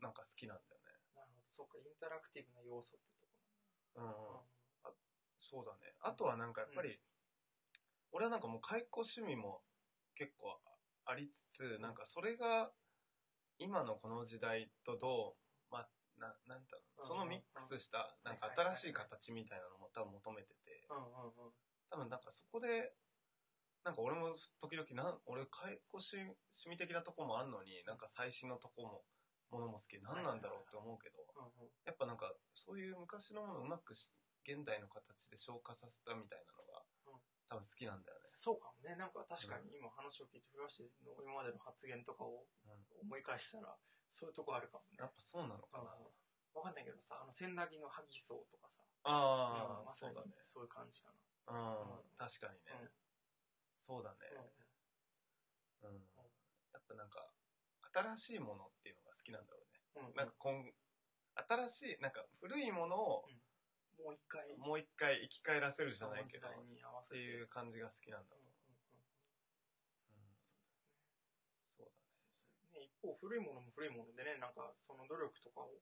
[0.02, 0.92] なんか好きなんだよね。
[1.16, 1.48] なるほど。
[1.48, 3.28] そうかインタラクティブな要素ってと
[3.96, 4.12] こうんうん。
[4.12, 4.44] ろ
[4.84, 4.94] なん。
[4.94, 5.00] だ
[5.38, 5.96] そうだね。
[6.02, 7.00] あとはなんかやっぱり、
[8.12, 9.64] 俺はなんかもう解雇趣味も
[10.16, 10.58] 結構
[11.06, 12.72] ありつつ、なんかそれが
[13.60, 15.36] 今のこの時代とど
[15.72, 20.88] う、まあ、ななんだろううんそのミックスしたなんか新しい形みたいなのも多分求めてて、
[21.90, 22.94] 多分なんかそこで、
[23.84, 29.04] なんか俺も時々なん、俺解雇趣趣味的なとこもあんのに、なんか最新のとこも、
[29.52, 29.98] ものも好き。
[29.98, 31.22] で何なんだろうって思うけど、
[31.86, 34.10] やっぱなんかそういう昔のものをうまくし
[34.48, 36.63] 現代の形で消化させたみたいなの
[37.54, 38.26] 多分好きなんだよね。
[38.26, 43.78] そうかもねなんか確かに今話を聞いて古橋の今までの発言とかをうん思い返したら
[44.10, 45.94] そういうとこあるかもねやっぱそうなのかな。
[46.54, 50.32] わかんないけどさあの千駄木の萩荘とかさああ、そうだね。
[50.44, 51.12] そういう感じか
[51.48, 51.60] うん、う
[52.00, 52.72] ん確かにね。
[52.72, 52.90] な
[53.76, 54.18] そうだね。
[55.84, 56.00] うんうん。
[56.72, 57.28] やっぱなんか、
[58.18, 60.14] 新しいものっていうのが好きなんだろうね。
[60.16, 60.72] なんか今、
[61.68, 63.28] 新しい、なんか古いものを
[63.98, 64.58] もう一回。
[64.58, 68.36] もう一回生き返らせるじゃないけど、っていう感じが好きなんだ。
[68.36, 68.42] と
[71.68, 72.02] そうだ
[72.74, 72.80] ね。
[72.80, 75.82] ね、一方古いものも古いものでねなんかその努力とかを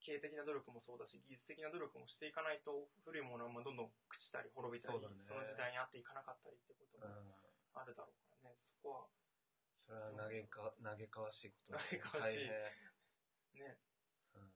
[0.00, 5.40] 経営的な努力もそうだし技術的な努力もしていかないと古いものはまあどんどん朽ちたり滅びたりそね。
[5.40, 7.34] の時代に合っていかなかったりってこともうん。
[7.74, 8.56] あるだろうからね。
[8.56, 9.08] そこは
[9.74, 11.98] それは嘆か、嘆かわしいことだね。
[12.00, 12.48] 嘆かわしい。
[12.48, 12.52] ね
[13.54, 13.91] うん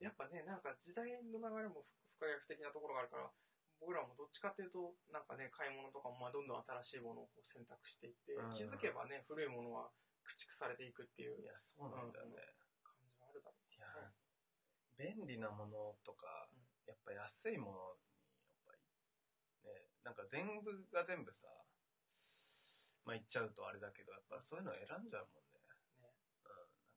[0.00, 3.28] やっぱねなんか時代の流れも不不可逆的なところがあるから
[3.76, 9.92] 僕らもどっちかっていうとなんかね買い物とかもまあどんどん新しいものをこう選択していって、うん気づけばね古いものは
[10.24, 12.40] 駆逐されていくっていういや、そうなんだよね。
[12.82, 13.86] 感じはあるだろういや
[14.96, 18.14] 便利なものとか、うんやっぱ安いものに、
[18.46, 18.78] やっぱり、
[19.66, 21.50] ね、なんか全部が全部さ、
[23.04, 25.55] まあ言っちゃうとあれだけど、やっぱそういうの選んじゃうもんね。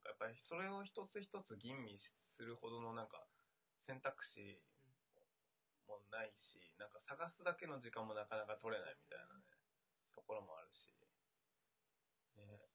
[0.06, 3.28] なんかやっぱりそれを一つ一つ吟味するほどのなんか
[3.78, 4.62] 選択肢
[5.88, 9.44] もないし、なんか探すだけの時間もなかなか取れないみたいなね、
[10.14, 10.94] ところもあるし。
[11.00, 11.08] ね。
[12.38, 12.70] うん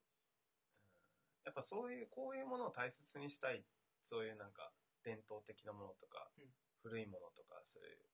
[1.44, 3.66] やっぱそういう、こういうものを大切にしたい、
[4.02, 4.72] そういうなんか
[5.04, 6.48] 伝統的なものとか、うん
[6.84, 8.12] 古いものとか、そういう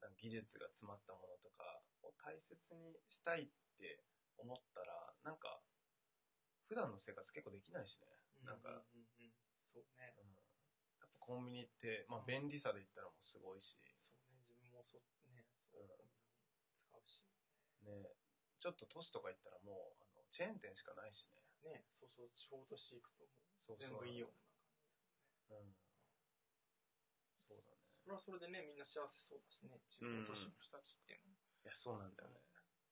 [0.00, 4.02] なんか技術が詰まったものとかを大切にしたいって
[4.36, 5.62] 思ったら、なんか
[6.66, 8.06] 普段の生活結構できないしね。
[8.44, 8.84] なんか、
[9.72, 10.14] そうね。
[10.18, 10.34] うん。
[11.00, 14.40] やっぱコンビニって、まあ便利さで言ったらもうすごいし、そうね。
[14.46, 14.98] 自分もそ
[15.30, 15.88] ねそう、うん。
[16.80, 17.24] 使うし。
[17.82, 18.10] ね、
[18.58, 21.42] ちょっと都市とか行ったらもうあのチェーン店しかないしね。
[21.62, 21.84] ね。
[21.88, 24.28] そうそう地方都市行くともう全部いいよ
[25.50, 25.76] ううん。
[27.34, 27.78] そうだね。
[27.78, 29.78] それはそれでねみんな幸せそうだしね。
[29.86, 32.40] 自分の年の人たちっていうのは、いやそうなんだよね。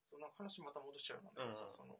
[0.02, 1.34] その話また戻しちゃうなん。
[1.34, 1.98] だけどさ、うんその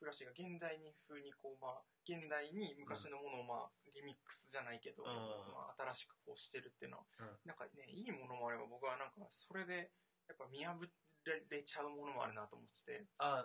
[0.00, 5.52] フラッシュが現代に風にこうまあ現代に昔のものをまあリミックスじゃないけど、うん。
[5.52, 7.44] まあ、新しくこうしてるっていうのは、うん。
[7.44, 9.92] なんかねいいものもあれば僕はなんかそれで
[10.26, 10.88] やっぱ見破
[11.28, 13.04] れちゃうものもあるなと思ってて。
[13.20, 13.44] あ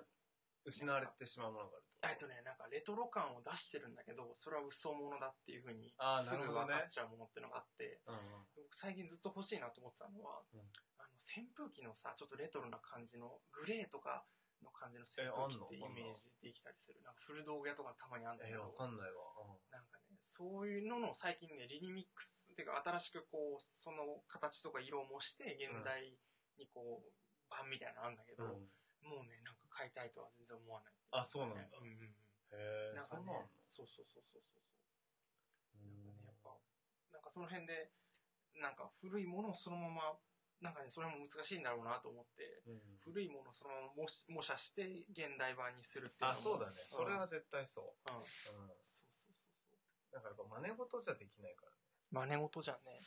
[0.65, 5.93] 失われてしまうものがあるえっとねなんかレトロ感を出してるんだけどそれは嘘物だっていうふうに
[6.25, 8.17] すぐ分かっちゃうものっていうのがあって、うん。
[8.57, 10.65] 僕最近ずっと欲しいなと思ってたのは、うん。
[10.97, 14.25] あの扇風機のさちょっとレトロな感じのグレーとか
[14.63, 17.01] の感じの扇え風機ってイメージできたりする。
[17.03, 19.27] なんか古道具屋とかたまにあるんだけえど、わかんないわ。
[19.71, 26.17] なんかねそういうのの最近ねリミックスっていうか新しくこうその形とか色を模して現代
[26.57, 27.11] にこう、
[27.49, 28.71] 版みたいなのあるんだけど、うん。
[29.05, 31.77] もうねなんか買いたいとは全然思わないあそうなんだ。
[31.77, 32.15] うんうんうん。
[32.55, 34.63] へえねそんなんそうそうそうそうそう。
[35.77, 36.57] なんかねやっぱ
[37.13, 37.91] なんかその辺で
[38.55, 40.17] なんか古いものをそのまま
[40.65, 42.81] なんかねそれも難しいんだろうなと思ってうん。
[43.05, 46.81] 古いものをそのまま模し模写して現代版にするっていうのもあそうだね。
[46.85, 48.09] それは絶対そう。
[48.09, 48.73] ん、うん、ううん。
[48.81, 49.53] そうそうそうそ
[50.09, 50.17] う。
[50.17, 51.77] なんかやっぱ真似事じゃできないからね。
[52.09, 52.81] 真似事じゃん。
[52.81, 52.97] ね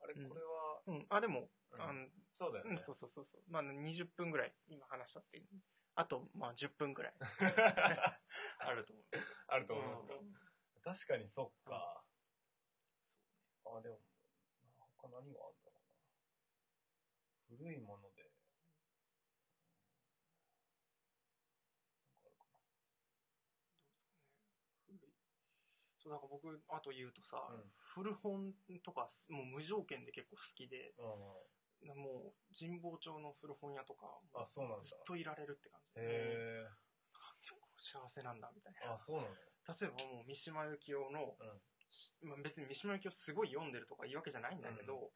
[0.00, 0.28] あれうん。
[0.28, 1.06] これはうん。
[1.12, 1.82] あでも、うん。
[1.82, 2.70] あのそうだよね。
[2.72, 3.42] うん、そうそうそうそう。
[3.52, 5.44] まあ20分ぐらい今話したって
[5.94, 7.14] あとまあ10分ぐらい。
[7.20, 9.26] あると思います。
[9.48, 10.14] あると思いますか。
[10.14, 10.32] うん。
[10.80, 12.02] 確かにそっか。
[13.04, 13.12] そ
[13.76, 14.00] うあでも
[15.02, 15.61] 他何がある
[17.58, 18.22] 古いもので。
[18.22, 19.44] うん
[22.24, 22.80] なんかあるかな。
[24.88, 25.04] どうですかね。
[25.04, 25.12] 古い。
[25.98, 27.72] そうなんか僕あと言うとさ、うん。
[27.76, 31.92] 古本とかすもう無条件で結構好きでうん。
[31.98, 34.84] もう神保町の古本屋とかもあそうなんだ。
[34.84, 38.94] ずっといられるって感じへえなんでこう幸せなんだみたいな。
[38.94, 39.34] あそうなの。
[39.34, 41.60] 例えばもう三島由紀夫の、うん。
[41.90, 45.12] しまあ、別に三島由紀夫すごい読んでるとかいうわけじゃないんだけど、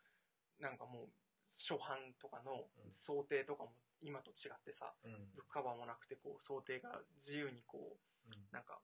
[0.58, 1.12] なんかもう
[1.46, 2.92] 初版とかのうん。
[2.92, 5.30] 想定とかも今と違ってさ、うん。
[5.34, 8.46] ブックカバーもなくてこう想定が自由にこううん。
[8.52, 8.78] なんか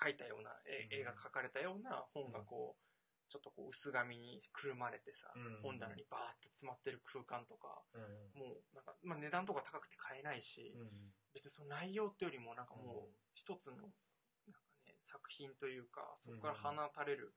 [0.00, 1.00] 書いたような絵うん。
[1.00, 2.82] 絵が描かれたような本がこう
[3.28, 5.62] ちょっとこう薄紙にくるまれてさ、うん。
[5.62, 8.40] 本棚にバーッと詰まってる空間とかうん。
[8.40, 11.12] もうなんか、まあ、値段とか高くて買えないし、うん。
[11.34, 13.10] 別にその内容ってよりもなんかもうん。
[13.10, 17.34] う一つのなんか、ね、作品というかそこから放たれる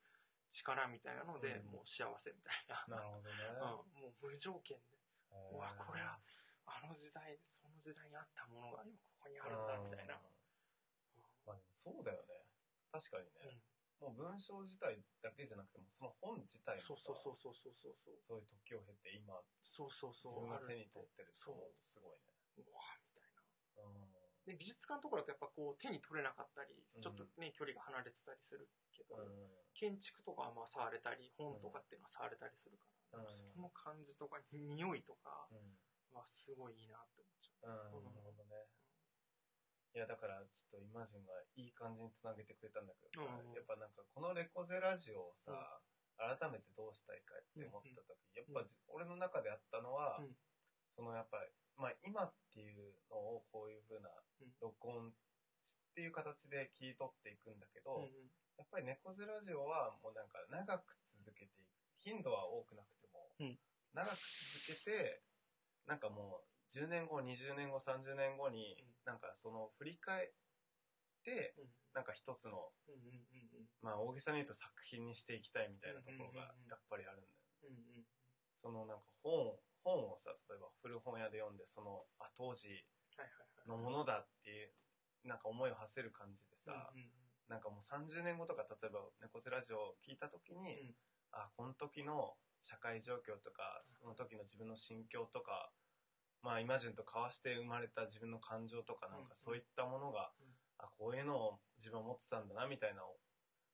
[0.49, 2.97] 力みたいなので、うん、もう幸せみたいな。
[2.97, 3.45] なるほどね。
[3.53, 4.97] うん、もう無条件で。
[5.53, 6.19] うわ、これは、
[6.65, 10.19] あの時代、その時代にあったものが今ここにあるんだ、みたいな。
[11.45, 12.45] まあでもそうだよね。
[12.91, 13.61] 確かにね。
[13.99, 18.17] もう文章自体だけじゃなくても、その本自体もそうそうそうそうそうそう。
[18.19, 20.33] そういう時を経て今、そうそうそう。
[20.33, 22.33] 自分が手に取ってるってそうすごいね。
[22.57, 23.83] うわみたいな。
[23.83, 24.08] うん。
[24.49, 27.05] で美術館とかだとやっぱこう手に取れなかったりうん。
[27.05, 29.53] ちょっとね、距離が離れてたりするけど、うん。
[29.77, 32.81] 建築とかはまあ触れたり本とかっていうのは触れたりする
[33.13, 33.29] から、うん。
[33.29, 35.77] その感じとか匂いとかうん。
[36.09, 38.01] はすごいいいなって思っちゃう。
[38.01, 38.65] んなるほどね。
[39.93, 43.53] いやだからちょっとイマジンがいい感じにつなげてくれたんだけどさ、うん。
[43.53, 45.81] やっぱなんかこのレコゼラジオをさ、
[46.17, 50.33] 改めてどうしたいかって思った時、やっぱじ、俺の中であったのは、うん。
[50.97, 54.51] そのやっぱり、まあ、今っていうのをこういう風なうん。
[54.59, 55.11] 録音っ
[55.95, 58.31] ていう形で切り取っていくんだけど、う、うんうん。
[58.59, 63.57] やっぱり猫背ラジオはもうなんか長く続けていく頻度は多くなくても、うん。
[63.95, 65.23] 長く続けて
[65.87, 68.91] なんかもう10年後20年後30年後に、うん。
[69.07, 70.31] なんかその振り返っ
[71.23, 71.71] てうん。
[71.95, 73.23] なんか一つのうんうん
[73.55, 78.05] うんまあ大げさに言うと作品にしていきたいみたいなところがうんうんうんうんやっぱりあるんだよ、うんうん
[78.59, 82.85] そのなんか本本をさ例えば古本屋で読んでそのあ当時
[83.67, 84.71] のものだっていう
[85.23, 87.09] なんか思いを馳せる感じでさ、うんうん
[87.49, 90.95] なんかもう30年後とか例えば猫背ラジオを聞いた時に、うん。
[91.31, 95.69] あこの時の社会状況とかその時の自分の心境とか
[96.41, 100.45] まあイマジンと交わして生まれた自分の感情とかなんうんかそういったものが、うん。
[100.77, 103.01] あこういうのを自分は持ってたんだなみたいな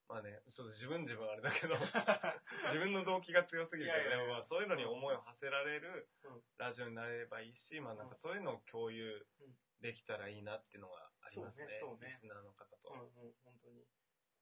[0.07, 1.75] まあねそう自分自分あれだけど
[2.69, 4.23] 自分の動機が強すぎるけどいやいやいや。
[4.25, 6.43] でもまあそういうのに思いを馳せられるうん。
[6.57, 9.57] ラジオになれればいいし、まあなんかそういうのを共有うん。
[9.81, 11.67] できたらいいなっていうのがありますね。
[11.79, 12.07] そうねそうね。
[12.07, 12.89] リスナーの方と。
[12.89, 13.85] うんうん本当に。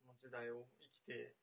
[0.01, 1.33] この時代を生きていっ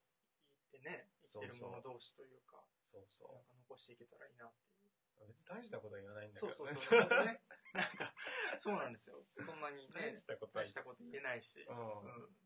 [0.70, 5.24] てね生きてるそうそう者同士というかそうそなんか残していけたらいいなっていう。
[5.24, 6.76] う別に大したことは言わないんだけそうどね。
[6.76, 8.14] そうそうね なんか
[8.56, 9.24] そうなんですよ。
[9.44, 12.02] そんなにね大したことは大したこと言えないし、うん。
[12.02, 12.36] うん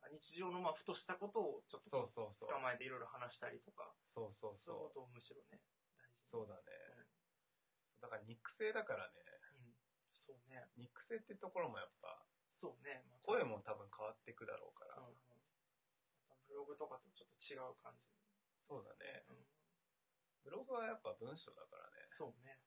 [0.00, 2.48] か日常のまあふとしたことをちょっとそうそうそう。
[2.48, 3.92] 捕まえていろいろ話したりとか。
[4.04, 4.58] そうそうそう。
[4.58, 5.60] そういうことをむしろね
[5.94, 6.24] 大事に。
[6.24, 6.62] そうだね、
[6.96, 7.06] うん。
[8.00, 9.20] だから肉声だからね。
[9.60, 9.76] うん。
[10.12, 10.66] そうね。
[10.76, 13.26] 肉声ってところもやっぱそうね、また。
[13.26, 15.14] 声も多分変わっていくだろうから、うんうん。
[16.48, 18.10] ブログとかとちょっと違う感じ、
[18.58, 19.24] そうだね。
[19.28, 19.46] うん。
[20.42, 22.08] ブログはやっぱ文章だからね。
[22.10, 22.58] そうね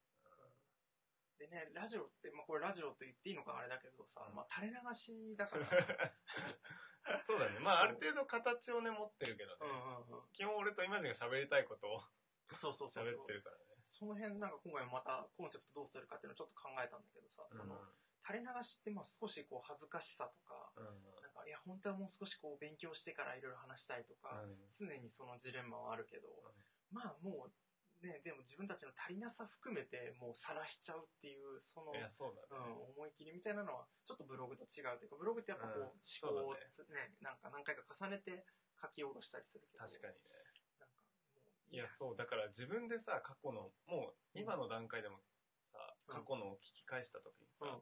[1.43, 5.67] でねラジオって、まあ、これラジオって言っていいのかあれだけどさ、うんまあ、垂れ流しだから
[7.27, 7.59] そうだね。
[7.59, 9.57] まあ、ある程度形をね、持ってるけどね。
[9.59, 12.01] うんうんうん基本俺とイマジンが喋りたいことを
[12.55, 13.63] そうそうそうそう喋ってるからね。
[13.83, 17.77] その辺なんか今回またコンセプトどうするかっていうのをちょっと考えたんだけどさ、その
[18.25, 20.87] 垂れ流しってまあ少しこう恥ずかしさとかうん。
[20.87, 21.21] うん。
[21.21, 26.29] なんかいや本当はもう少しこう勉強してからいろいろ話したいとか、うん常にそのジレンマはあるけど、
[26.89, 27.51] まあもう
[28.03, 32.59] ねでも自分たちの足りなさ含めてもう晒しちゃうっていうその、いや、そうだね。
[32.93, 38.43] うん、思い切りみたいなのはちょっとブログと違うというかブログってやっぱこう、うん思考をそうだねつねなんか何回か重ねて
[38.77, 40.35] 書き下ろしたりするけど確かにね。
[40.79, 41.07] なんかも
[41.71, 42.15] ういや、そう。
[42.19, 45.17] だから自分でさ、過去の、もう今の段階でも
[45.71, 47.81] さ、うん過去のを聞き返した時にさ、うん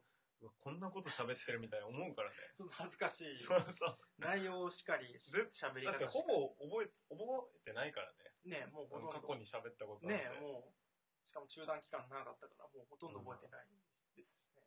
[0.58, 2.34] こんなこと喋ってるみたいな思うからね。
[2.56, 3.98] ちょっと恥ずかしいそうそう。
[4.18, 8.21] 内容をしっかりしぜ喋りだって方しほぼ覚え、覚えてないからね。
[8.44, 9.12] ねもうほとんど。
[9.12, 14.66] 過去に喋ったことねもうしかも中断期間長かったからもうほとんど覚えてないですしね、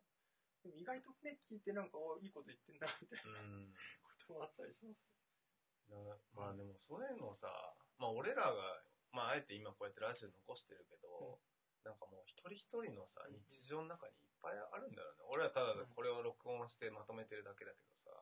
[0.64, 3.72] でも意外とね聞いてなんかおいいこと言ってんなみたいなうん。
[4.02, 6.00] こともあったりしますけな
[6.34, 7.46] まあでもそういうのさ、
[7.98, 11.38] まあ俺らが、まああえて今こうやってラジオ残してるけど、
[11.84, 15.22] なんかもう一人一人のさうん、日常の中にいっぱいあるんだよね。
[15.30, 18.18] 俺はただこれを録音してまとめてるだけだけどさ、ど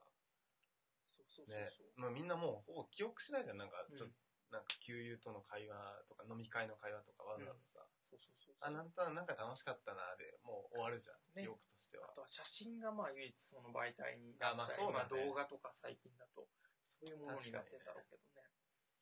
[1.08, 3.56] そうそうそうねそう、、まあみんなもうほぼ記憶しないじゃん。
[3.56, 4.12] なんかちょっうん。
[4.12, 4.23] と、
[4.54, 5.74] なんか給油との会話
[6.06, 11.18] とか飲み会の会話とかわざわざさ、そうそうそうあ、なんとなくなんか楽しかったなで、もう終わるじゃん。
[11.34, 11.42] ね。
[11.42, 12.06] 記憶としては。
[12.06, 12.14] あ。
[12.14, 15.10] とは写真がまあ唯一その媒体になってまあそうだね。
[15.10, 16.46] まあ動画とか最近だと
[16.86, 18.46] そういうものになってんだろうけどね。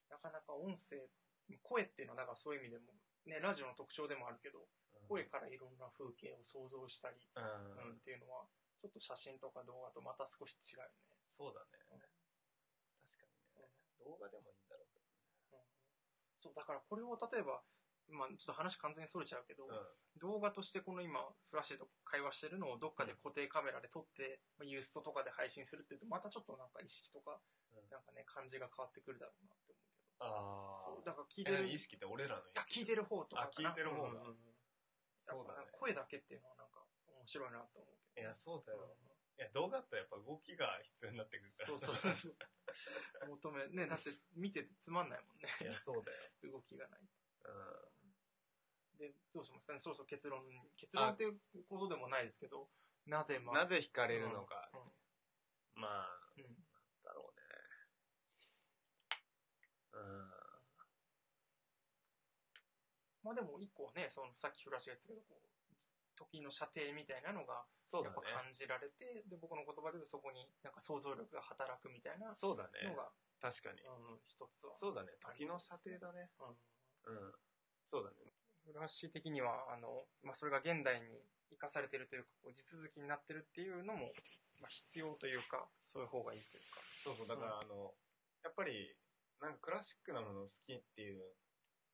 [0.08, 1.04] なかなか音声
[1.60, 4.64] 声っていうのはだからそういう意味でもねラジオの特徴でもあるけど
[5.08, 8.46] 声からいろんな風景を想像したり、うん、うんっていうのは
[8.80, 11.78] ちょっと写真とか動画とまた少し違うよね、そうだね。
[11.94, 12.02] うん。
[12.02, 13.70] 確かにね。
[14.02, 14.71] 動画でもいいんだ
[16.42, 17.62] そうだからこれを例えば
[18.10, 19.78] まあちょっと話完全にそれちゃうけど、どね。
[20.18, 27.38] 動画としてこの今フラッシュと会話してるのをどっかで固定カメラで撮って、まあユーストとかで配信するっていうとまたちょっとなんか意識とか
[27.72, 27.78] うん。
[27.78, 30.26] うんなんかね感じが変わってくるだろうなって思うけど。
[30.26, 30.80] ああ。
[30.82, 34.58] そうだから聞いてるえ意識って俺らの意いや識聞いてる方とかあ聞いてる方がうんうんうん。
[35.24, 35.62] そうだね。
[35.62, 38.26] やっぱ声だけっていうのはなんか面白いなと思うけど。
[38.26, 39.11] いやそうだうん
[39.42, 41.66] や動画ってやっぱ動きが必要になってくるから。
[41.68, 42.36] そうそうそう。
[43.28, 45.48] 求めねだって見ててつまんないもんね。
[45.60, 47.00] いやそうだよ、動きがない。
[47.02, 47.08] う
[48.98, 49.78] でどうしますかね？
[49.78, 50.42] そうそう結論。
[50.76, 52.70] 結論っていうことでもないですけど
[53.06, 54.70] なぜん、まあなぜ惹かれるのか、
[55.74, 56.44] まあうん。
[56.44, 56.54] うん
[57.02, 57.42] だろうね。
[59.94, 60.30] うん。
[63.24, 65.46] まあでも一個はねそのさっきフラッシュが言ってたけどこう
[66.16, 72.88] 時の射程みたいなのがやっぱ感じられて、で僕の言葉で言うとそこになんか想像力が働くみたいなそうだね。
[72.88, 75.12] のが、確かに、うん、一つはそうだね。
[75.20, 76.30] 時の射程だね。
[76.40, 76.56] うん。
[77.10, 77.32] うん。
[77.86, 78.32] そうだね。
[78.64, 81.18] フラッシュ的にはあの、まあ、それが現代に
[81.50, 84.14] 生かされてるというかこう地続きになってるっていうのも、
[84.60, 86.80] まあ、必要というかそういう方がいいというか。
[86.96, 87.28] そうそう。
[87.28, 87.92] だから、あの
[88.44, 88.94] やっぱり
[89.42, 91.34] なんかクラシックなもの好きっていう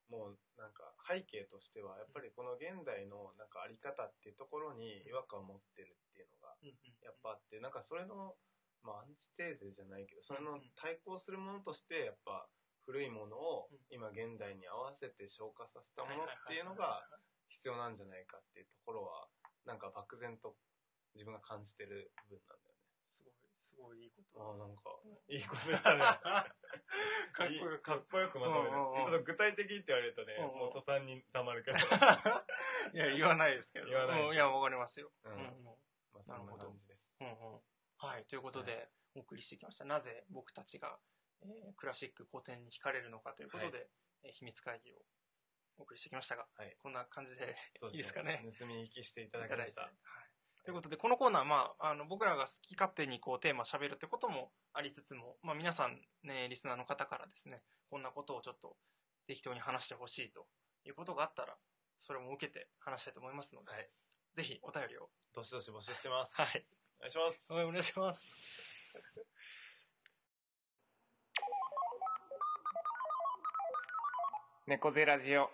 [0.09, 6.57] もうなんか背景としてはやっぱりこの現代のなんかあり方っていうところに違和感を持ってるっていうのが
[7.05, 8.37] やっぱあってなんかそれの、
[8.83, 12.49] まあ、アンチテーゼじゃないけどそれの対抗するものとしてやっぱ
[12.89, 13.79] 古いものをうん。
[13.93, 17.05] 今現代に合わせて消化させたものっていうのが
[17.49, 19.29] 必要なんじゃないかっていうところは
[19.65, 20.57] なんか漠然と
[21.15, 22.68] 自分が感じてる部分なんだ
[23.79, 26.03] ごいいいいことああなんかうんいいことだね。
[27.33, 29.05] かっこよくかっこよくまとめるうんうんうん。
[29.05, 31.79] ちょっと具体的って言われるとね、うんうんもう途端に黙るけど。
[32.95, 35.73] いや言わないですけど言わないですうんいやわかりますよ、ううんんうんま
[36.21, 37.15] あそんな感じです。
[37.21, 37.61] うんうん
[37.99, 39.85] はい、ということで、お送りしてきました。
[39.85, 41.01] なぜ僕たちが、
[41.43, 43.91] えークラシック古典に惹かれるのかということで、
[44.23, 44.97] えー秘密会議を
[45.79, 48.45] お送りしてきましたが、はいこんな感じでそういいですかね。
[48.59, 49.49] 盗み聞きしていただ。
[49.49, 49.93] きましたはい。
[50.69, 58.77] ということで、このコーナー、まあ、あの、僕らが好き勝手にこう、テーマ喋るってこともありつつも、まあ、皆さんね、リスナーの方からですね、こんなことをちょっと
[59.27, 60.45] 適当に話してほしいと
[60.85, 61.57] いうことがあったら、
[61.97, 63.89] それも受けて話したいと思いますので、はい。
[64.35, 65.09] ぜひお便りを。
[65.35, 66.37] どしどし募集してます。
[66.37, 66.67] はい。
[66.99, 67.53] お願いします。
[67.55, 68.23] はいお願いします。
[74.67, 75.51] 猫背ラジオ。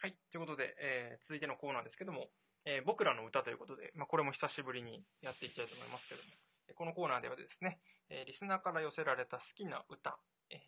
[0.00, 0.12] はい。
[0.30, 2.28] ということで、えー続いてのコーナーですけども、
[2.64, 6.28] えー僕らの歌ということで、まあ、これも久しぶりにやっていきたいと思いますけども、
[6.74, 10.18] このコーナーではですね、えーリスナーから寄せられた好きな歌、
[10.50, 10.58] えー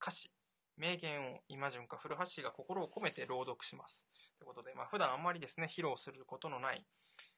[0.00, 0.30] 歌詞、
[0.76, 4.06] 名言を今順か古橋が心を込めて朗読します。
[4.38, 6.84] ということで、まあ、普段あんまりですね、披露することのない、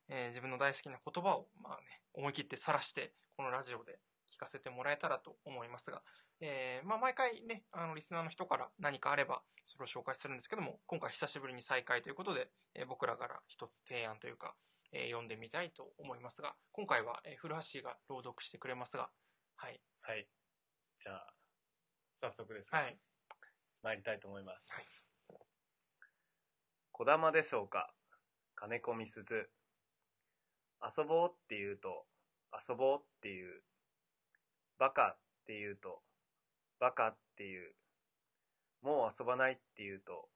[0.09, 4.01] えー自分の大好きな言葉を、まあね、思い切って晒して、このラジオで
[4.35, 6.03] 聞かせてもらえたらと思いますが、
[6.41, 14.55] えーまあ、毎回ね、あのリスナーの人から何かあればそれを紹介するんですけども、今回久しぶりに再開ということで、えー僕らから一つ提案というか、
[14.93, 19.11] えー読んでみたいと思いますが、今回は、えー古橋が朗読してくれますが、
[19.57, 19.81] はい。
[20.03, 20.29] はい。
[21.03, 21.35] じゃあ、
[22.21, 22.97] 早速ですが、はい。
[23.83, 24.71] 参りたいと思います。
[26.93, 27.93] 小玉でしょうか？
[28.55, 29.51] 金子みすず。
[30.97, 32.07] 遊ぼうって言うと、
[32.69, 33.63] 遊ぼうっていう。
[34.79, 36.03] バカって言うと、
[36.81, 37.75] バカっていう。
[38.83, 40.29] もう遊ばないって言うと、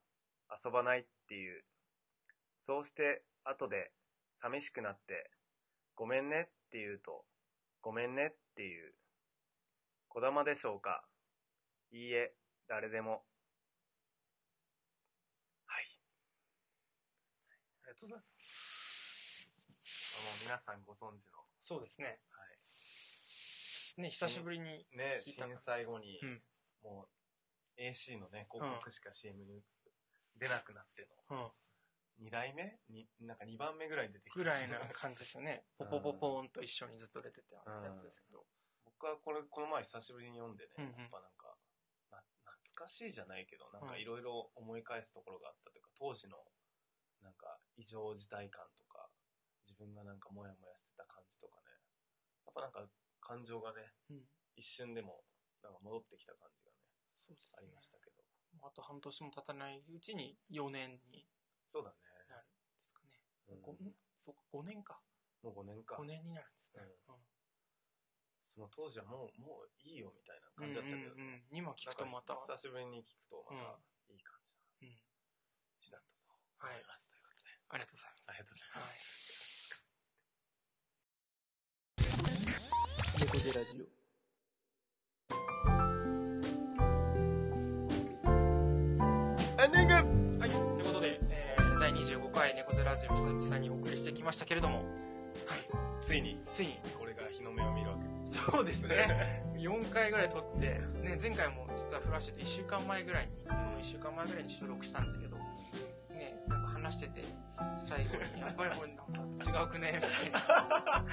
[0.65, 1.65] 遊ばないっていう。
[2.63, 3.93] そうして、後で、
[4.35, 5.31] 寂しくなって、
[5.95, 7.25] ごめんねって言うと、
[7.81, 8.95] ごめんねっていう。
[10.09, 11.05] 小玉でしょうか
[11.93, 12.35] いいえ、
[12.69, 13.25] 誰でも。
[15.67, 15.85] はい。
[17.85, 19.49] ありがとうございます。
[20.23, 21.45] もう皆さんご存知の。
[21.61, 22.21] そうですね。
[23.97, 24.87] はね、久しぶりに。
[24.93, 24.97] い。
[24.97, 26.43] ね、震災後に、うん。
[26.83, 27.09] も
[27.77, 29.63] う AC のね、広告しか CM に
[30.37, 31.37] 出なくなってうん。
[31.37, 31.53] の、
[32.21, 32.79] 2代目？
[32.89, 35.65] になんか2番目ぐらいに出てきたぐらいな感じですよね。
[35.79, 38.47] ポポポポーンと一緒にずっと出てたやつですけど。
[38.85, 41.59] 僕はこれ、この前久しぶりに読んでね、うんうんやっぱなんか、
[42.11, 46.39] な懐かしいじゃないけど、なんかいろいろ思い返すところがあったというか、当時の、
[47.21, 49.11] なんか異常事態感とか、
[49.67, 51.67] 自分がなんかモヤモヤしてた感じとかね、
[52.47, 52.89] やっぱなんか
[53.23, 54.27] 感情がね、うん。
[54.57, 55.25] 一瞬でも
[55.63, 56.77] なんか戻ってきた感じがね、
[57.15, 57.81] そうですねありま。
[57.81, 58.21] したけど。
[58.61, 61.25] あと半年も経たないうちに4年に
[61.69, 61.97] そうだね。
[62.29, 63.17] なるんですかね。
[63.49, 65.01] うんそうか、5年か。
[65.43, 66.05] もう5年か5。
[66.05, 66.83] 年になるんですね。
[68.55, 70.75] その当時はもう、もういいよみたいなうん。
[70.75, 71.57] 感じだったけど、うんうんうん。
[71.57, 72.37] 今聞くとまた。
[72.47, 73.81] 久しぶりに聞くとまた
[74.13, 75.01] いい感じなうん。
[75.81, 76.29] 詩だったと
[76.67, 77.09] はい思います。
[77.09, 77.49] ということで。
[77.69, 78.29] ありがとうございます。
[78.29, 79.03] ありがとうございます。
[83.33, 83.81] 猫背ラジオ
[89.63, 89.95] エンディング
[90.39, 90.51] はい。
[90.51, 94.85] ということで、えー、第25回猫背ラジオ久々にお送りしてきましたけれども、はい。
[96.05, 98.43] ついに、ついに、これが日の目を見るわけです。
[98.53, 99.43] そうですね。
[99.57, 105.39] 4回ぐらい撮って、ね、前回も実はフラッシュで1週間前ぐらいに、1週間前ぐらいに収録したんですけど、
[106.83, 107.25] 話してて、
[107.79, 110.01] 最後に、やっぱりこれなんか違うくね？
[110.03, 111.05] みたいな、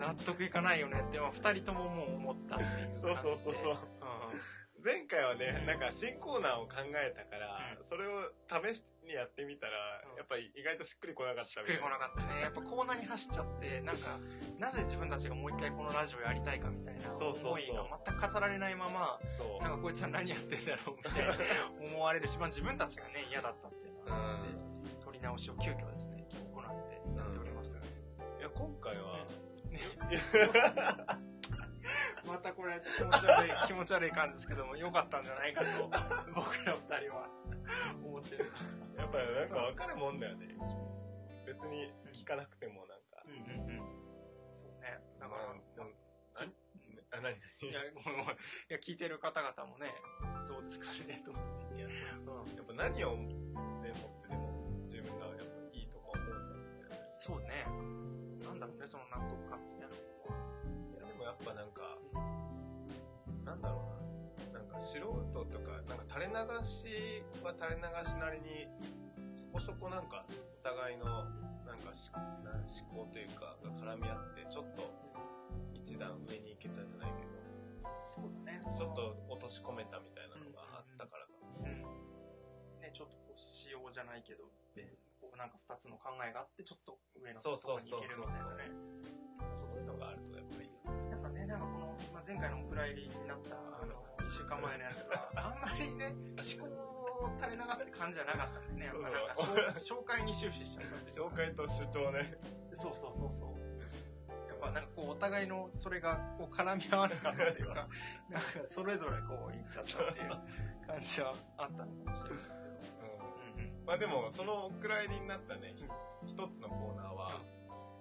[0.08, 3.08] 納得いかないよねって、まあ、2人とももう思ったっていう感じで。
[3.08, 3.74] そうそうそうそう。
[3.74, 3.78] う
[4.84, 9.72] 前回はね、なんか新コーナーを考えたから、うんそれを試しにやってみたら、
[10.12, 11.46] うんやっぱり意外としっくりこなかっん。
[11.46, 12.40] したっくりこなかったね。
[12.42, 14.18] やっぱコーナーに走っちゃって、なんか、
[14.58, 19.62] なぜ自分たちがもう一回このラジオやりたいかみたいな思いが全く語られないまま、そう。
[19.62, 21.34] なんかこいつは何やってんだろうみたいな
[21.80, 24.67] 思われるし、まあ自分たちがね、嫌だったっていうのがあって、撮
[25.18, 27.80] り直しを急遽ですね、行ってやっておりますが。
[27.80, 27.82] い
[28.40, 29.26] や、今回は、
[29.70, 29.80] ね
[32.26, 35.88] またこれ気持ち悪い、 気持ち悪い感じですけども、良かったんじゃないかと、
[36.34, 37.28] 僕ら二人は
[38.04, 38.46] 思ってる。
[38.96, 40.54] やっぱりなんか分かるもんだよね。
[41.46, 43.24] 別に聞かなくてもなんか。
[43.24, 44.52] うんうんうん。
[44.52, 45.00] そうね。
[45.18, 45.90] だから、まあでも
[46.34, 46.54] 何
[47.10, 48.36] あ、何いや、ごめんごめん。
[48.36, 48.38] い
[48.68, 49.94] や、聞いてる方々もね、
[50.46, 51.76] どうですかね、と思って。
[51.76, 53.94] いや、うんやっぱ何を、ね、
[57.18, 57.66] そうね。
[58.46, 59.98] なんだろうね、その納得感みたいなの
[60.30, 60.38] は。
[60.94, 61.98] いや、でもやっぱなんか、
[63.44, 64.60] なんだろうな。
[64.60, 66.86] なんか素人とか、なんか垂れ流し
[67.42, 68.70] は垂れ流しなりに、
[69.34, 71.04] そこそこなんかお互いの
[71.66, 74.86] なんか思考というかが絡み合って、ちょっと
[75.74, 77.26] 一段上に行けたじゃないけ
[77.98, 81.34] そうだね、ど、ちょっと落とし込めたみたいなのがあったからか
[81.66, 81.66] な。
[81.66, 81.82] うん。
[82.80, 84.44] ね、ちょっとこう、仕様じゃないけど、
[84.74, 85.07] でこう
[85.38, 88.98] なんか二つの考えがあって、ちょっと上のところに行けるみたいなね。
[89.54, 90.66] そういうのがあるとやっぱり。
[91.10, 102.34] やっぱね、なんかこの、まあ、前回のお蔵入りになった、あの、一週間前のやつは、 あんまりね、思考を垂れ流すって感じじゃなかったんでね、やっぱなんか紹紹介に終始しちゃった紹介と主張ね。
[102.74, 103.58] そうそうそうそう。
[104.48, 107.74] やっぱなんかこう、お互いのそれがこう絡み合わなかったっていうか、
[108.28, 110.30] なんかそれぞれこう言っちゃったっていう
[110.84, 112.97] 感じはあったのかもしれないですけど。
[113.88, 113.96] うんうん。
[113.96, 115.74] まあでも、そのお蔵入りになったね、
[116.26, 117.40] 一つのコーナーは、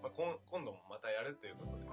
[0.04, 1.88] まあ、こん今度もまたやるということで、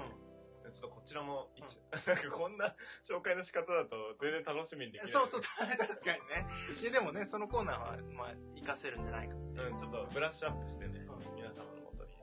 [0.73, 2.75] ちょっとこちらも一、なんかこんな
[3.07, 5.13] 紹介の仕方だと全然楽しみにできない。
[5.13, 6.47] そうそう、 確かにね。
[6.83, 9.35] いやでもね、そのコーナーは、まあ、活かせるんじゃないか。
[9.35, 9.39] う。
[9.39, 12.17] ん、ちょっとブラッシュアップしてね、う皆様のもとに、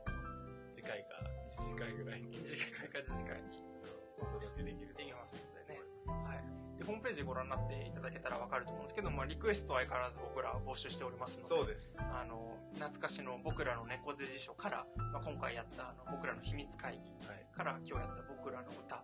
[0.74, 3.63] 次回か1次回ぐらいに、次回か次回に
[4.19, 4.97] お届けできると。
[4.97, 5.51] できます。
[6.12, 6.78] ははい。
[6.78, 11.97] で、ホームページご覧になっていただけたらわかると思うんですけど、まあ、リクエストは相変わらず僕ら募集しておりますので、そうです。
[11.99, 17.47] あの、懐かしの僕らの猫背辞書から、まあ、今回やったあの僕らの秘密会議はい。
[17.53, 19.03] から今日やった僕らの歌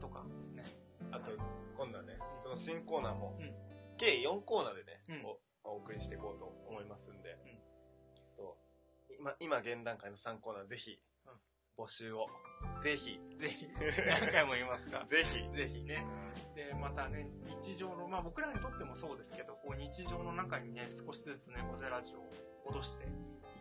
[0.00, 0.64] とかですね。
[1.10, 1.30] あと、
[1.76, 3.52] 今度はね、その新コーナーも、うん
[3.96, 7.54] 計4コーナーでね、うんおお送りしていこうと思いますんで、うん
[8.12, 8.58] ちょっと、
[9.20, 10.98] 今、今現段階の3コーナーぜひうん、
[11.76, 12.26] 募集を、
[12.82, 13.68] ぜひ、ぜひ、
[14.08, 16.04] 何回も言いますが、ぜひ、ぜひね。
[16.54, 17.28] で、またね、
[17.60, 22.30] 日常の、まあ僕らにとってもそうですけど、こう日常の中にね、少しずつ猫背ラジオを
[22.66, 23.06] 戻してい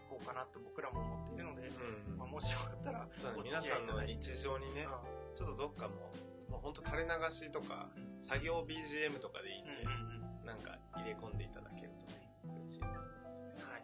[0.09, 6.11] こうかなと僕らも思っているので、うんまあ、もしよかったら、お付皆さんのき合いいただいて日常にね、うちょっとどっかも
[6.47, 12.19] う、もうほんと垂れ流しとか、ん作業 BGM とかでいいんで、うんうんうんなんか入れ込んでいただけるとね、
[12.59, 13.63] 嬉しいです。
[13.63, 13.83] はい。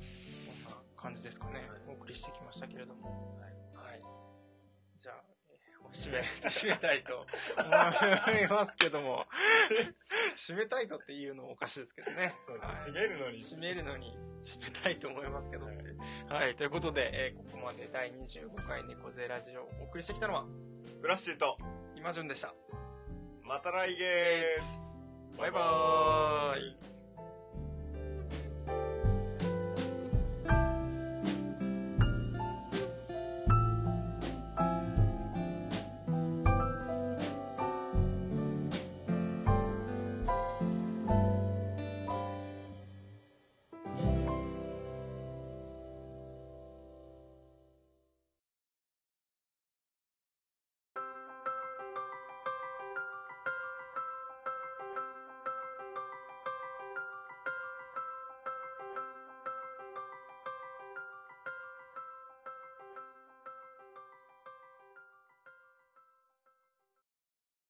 [0.00, 1.60] そんな感じですかね。
[1.60, 3.38] はいお送りしてきましたけれども。
[3.40, 3.61] はい。
[5.92, 7.26] 締め、締めたいと
[7.58, 9.26] 思いますけども。
[10.36, 12.34] 締めたいとっていうのもおかしいですけどね。
[12.60, 15.74] はい締めるのに、締めるのに締めたいと思いますけどって。
[16.32, 16.56] はい。
[16.56, 20.46] ということで、えーここまで第25回猫背ラジオをお送りしてきたのは、
[21.00, 21.58] フラッシーと、
[21.94, 22.54] 今順でした。
[23.42, 24.60] また来月
[25.36, 27.01] バイバーイ。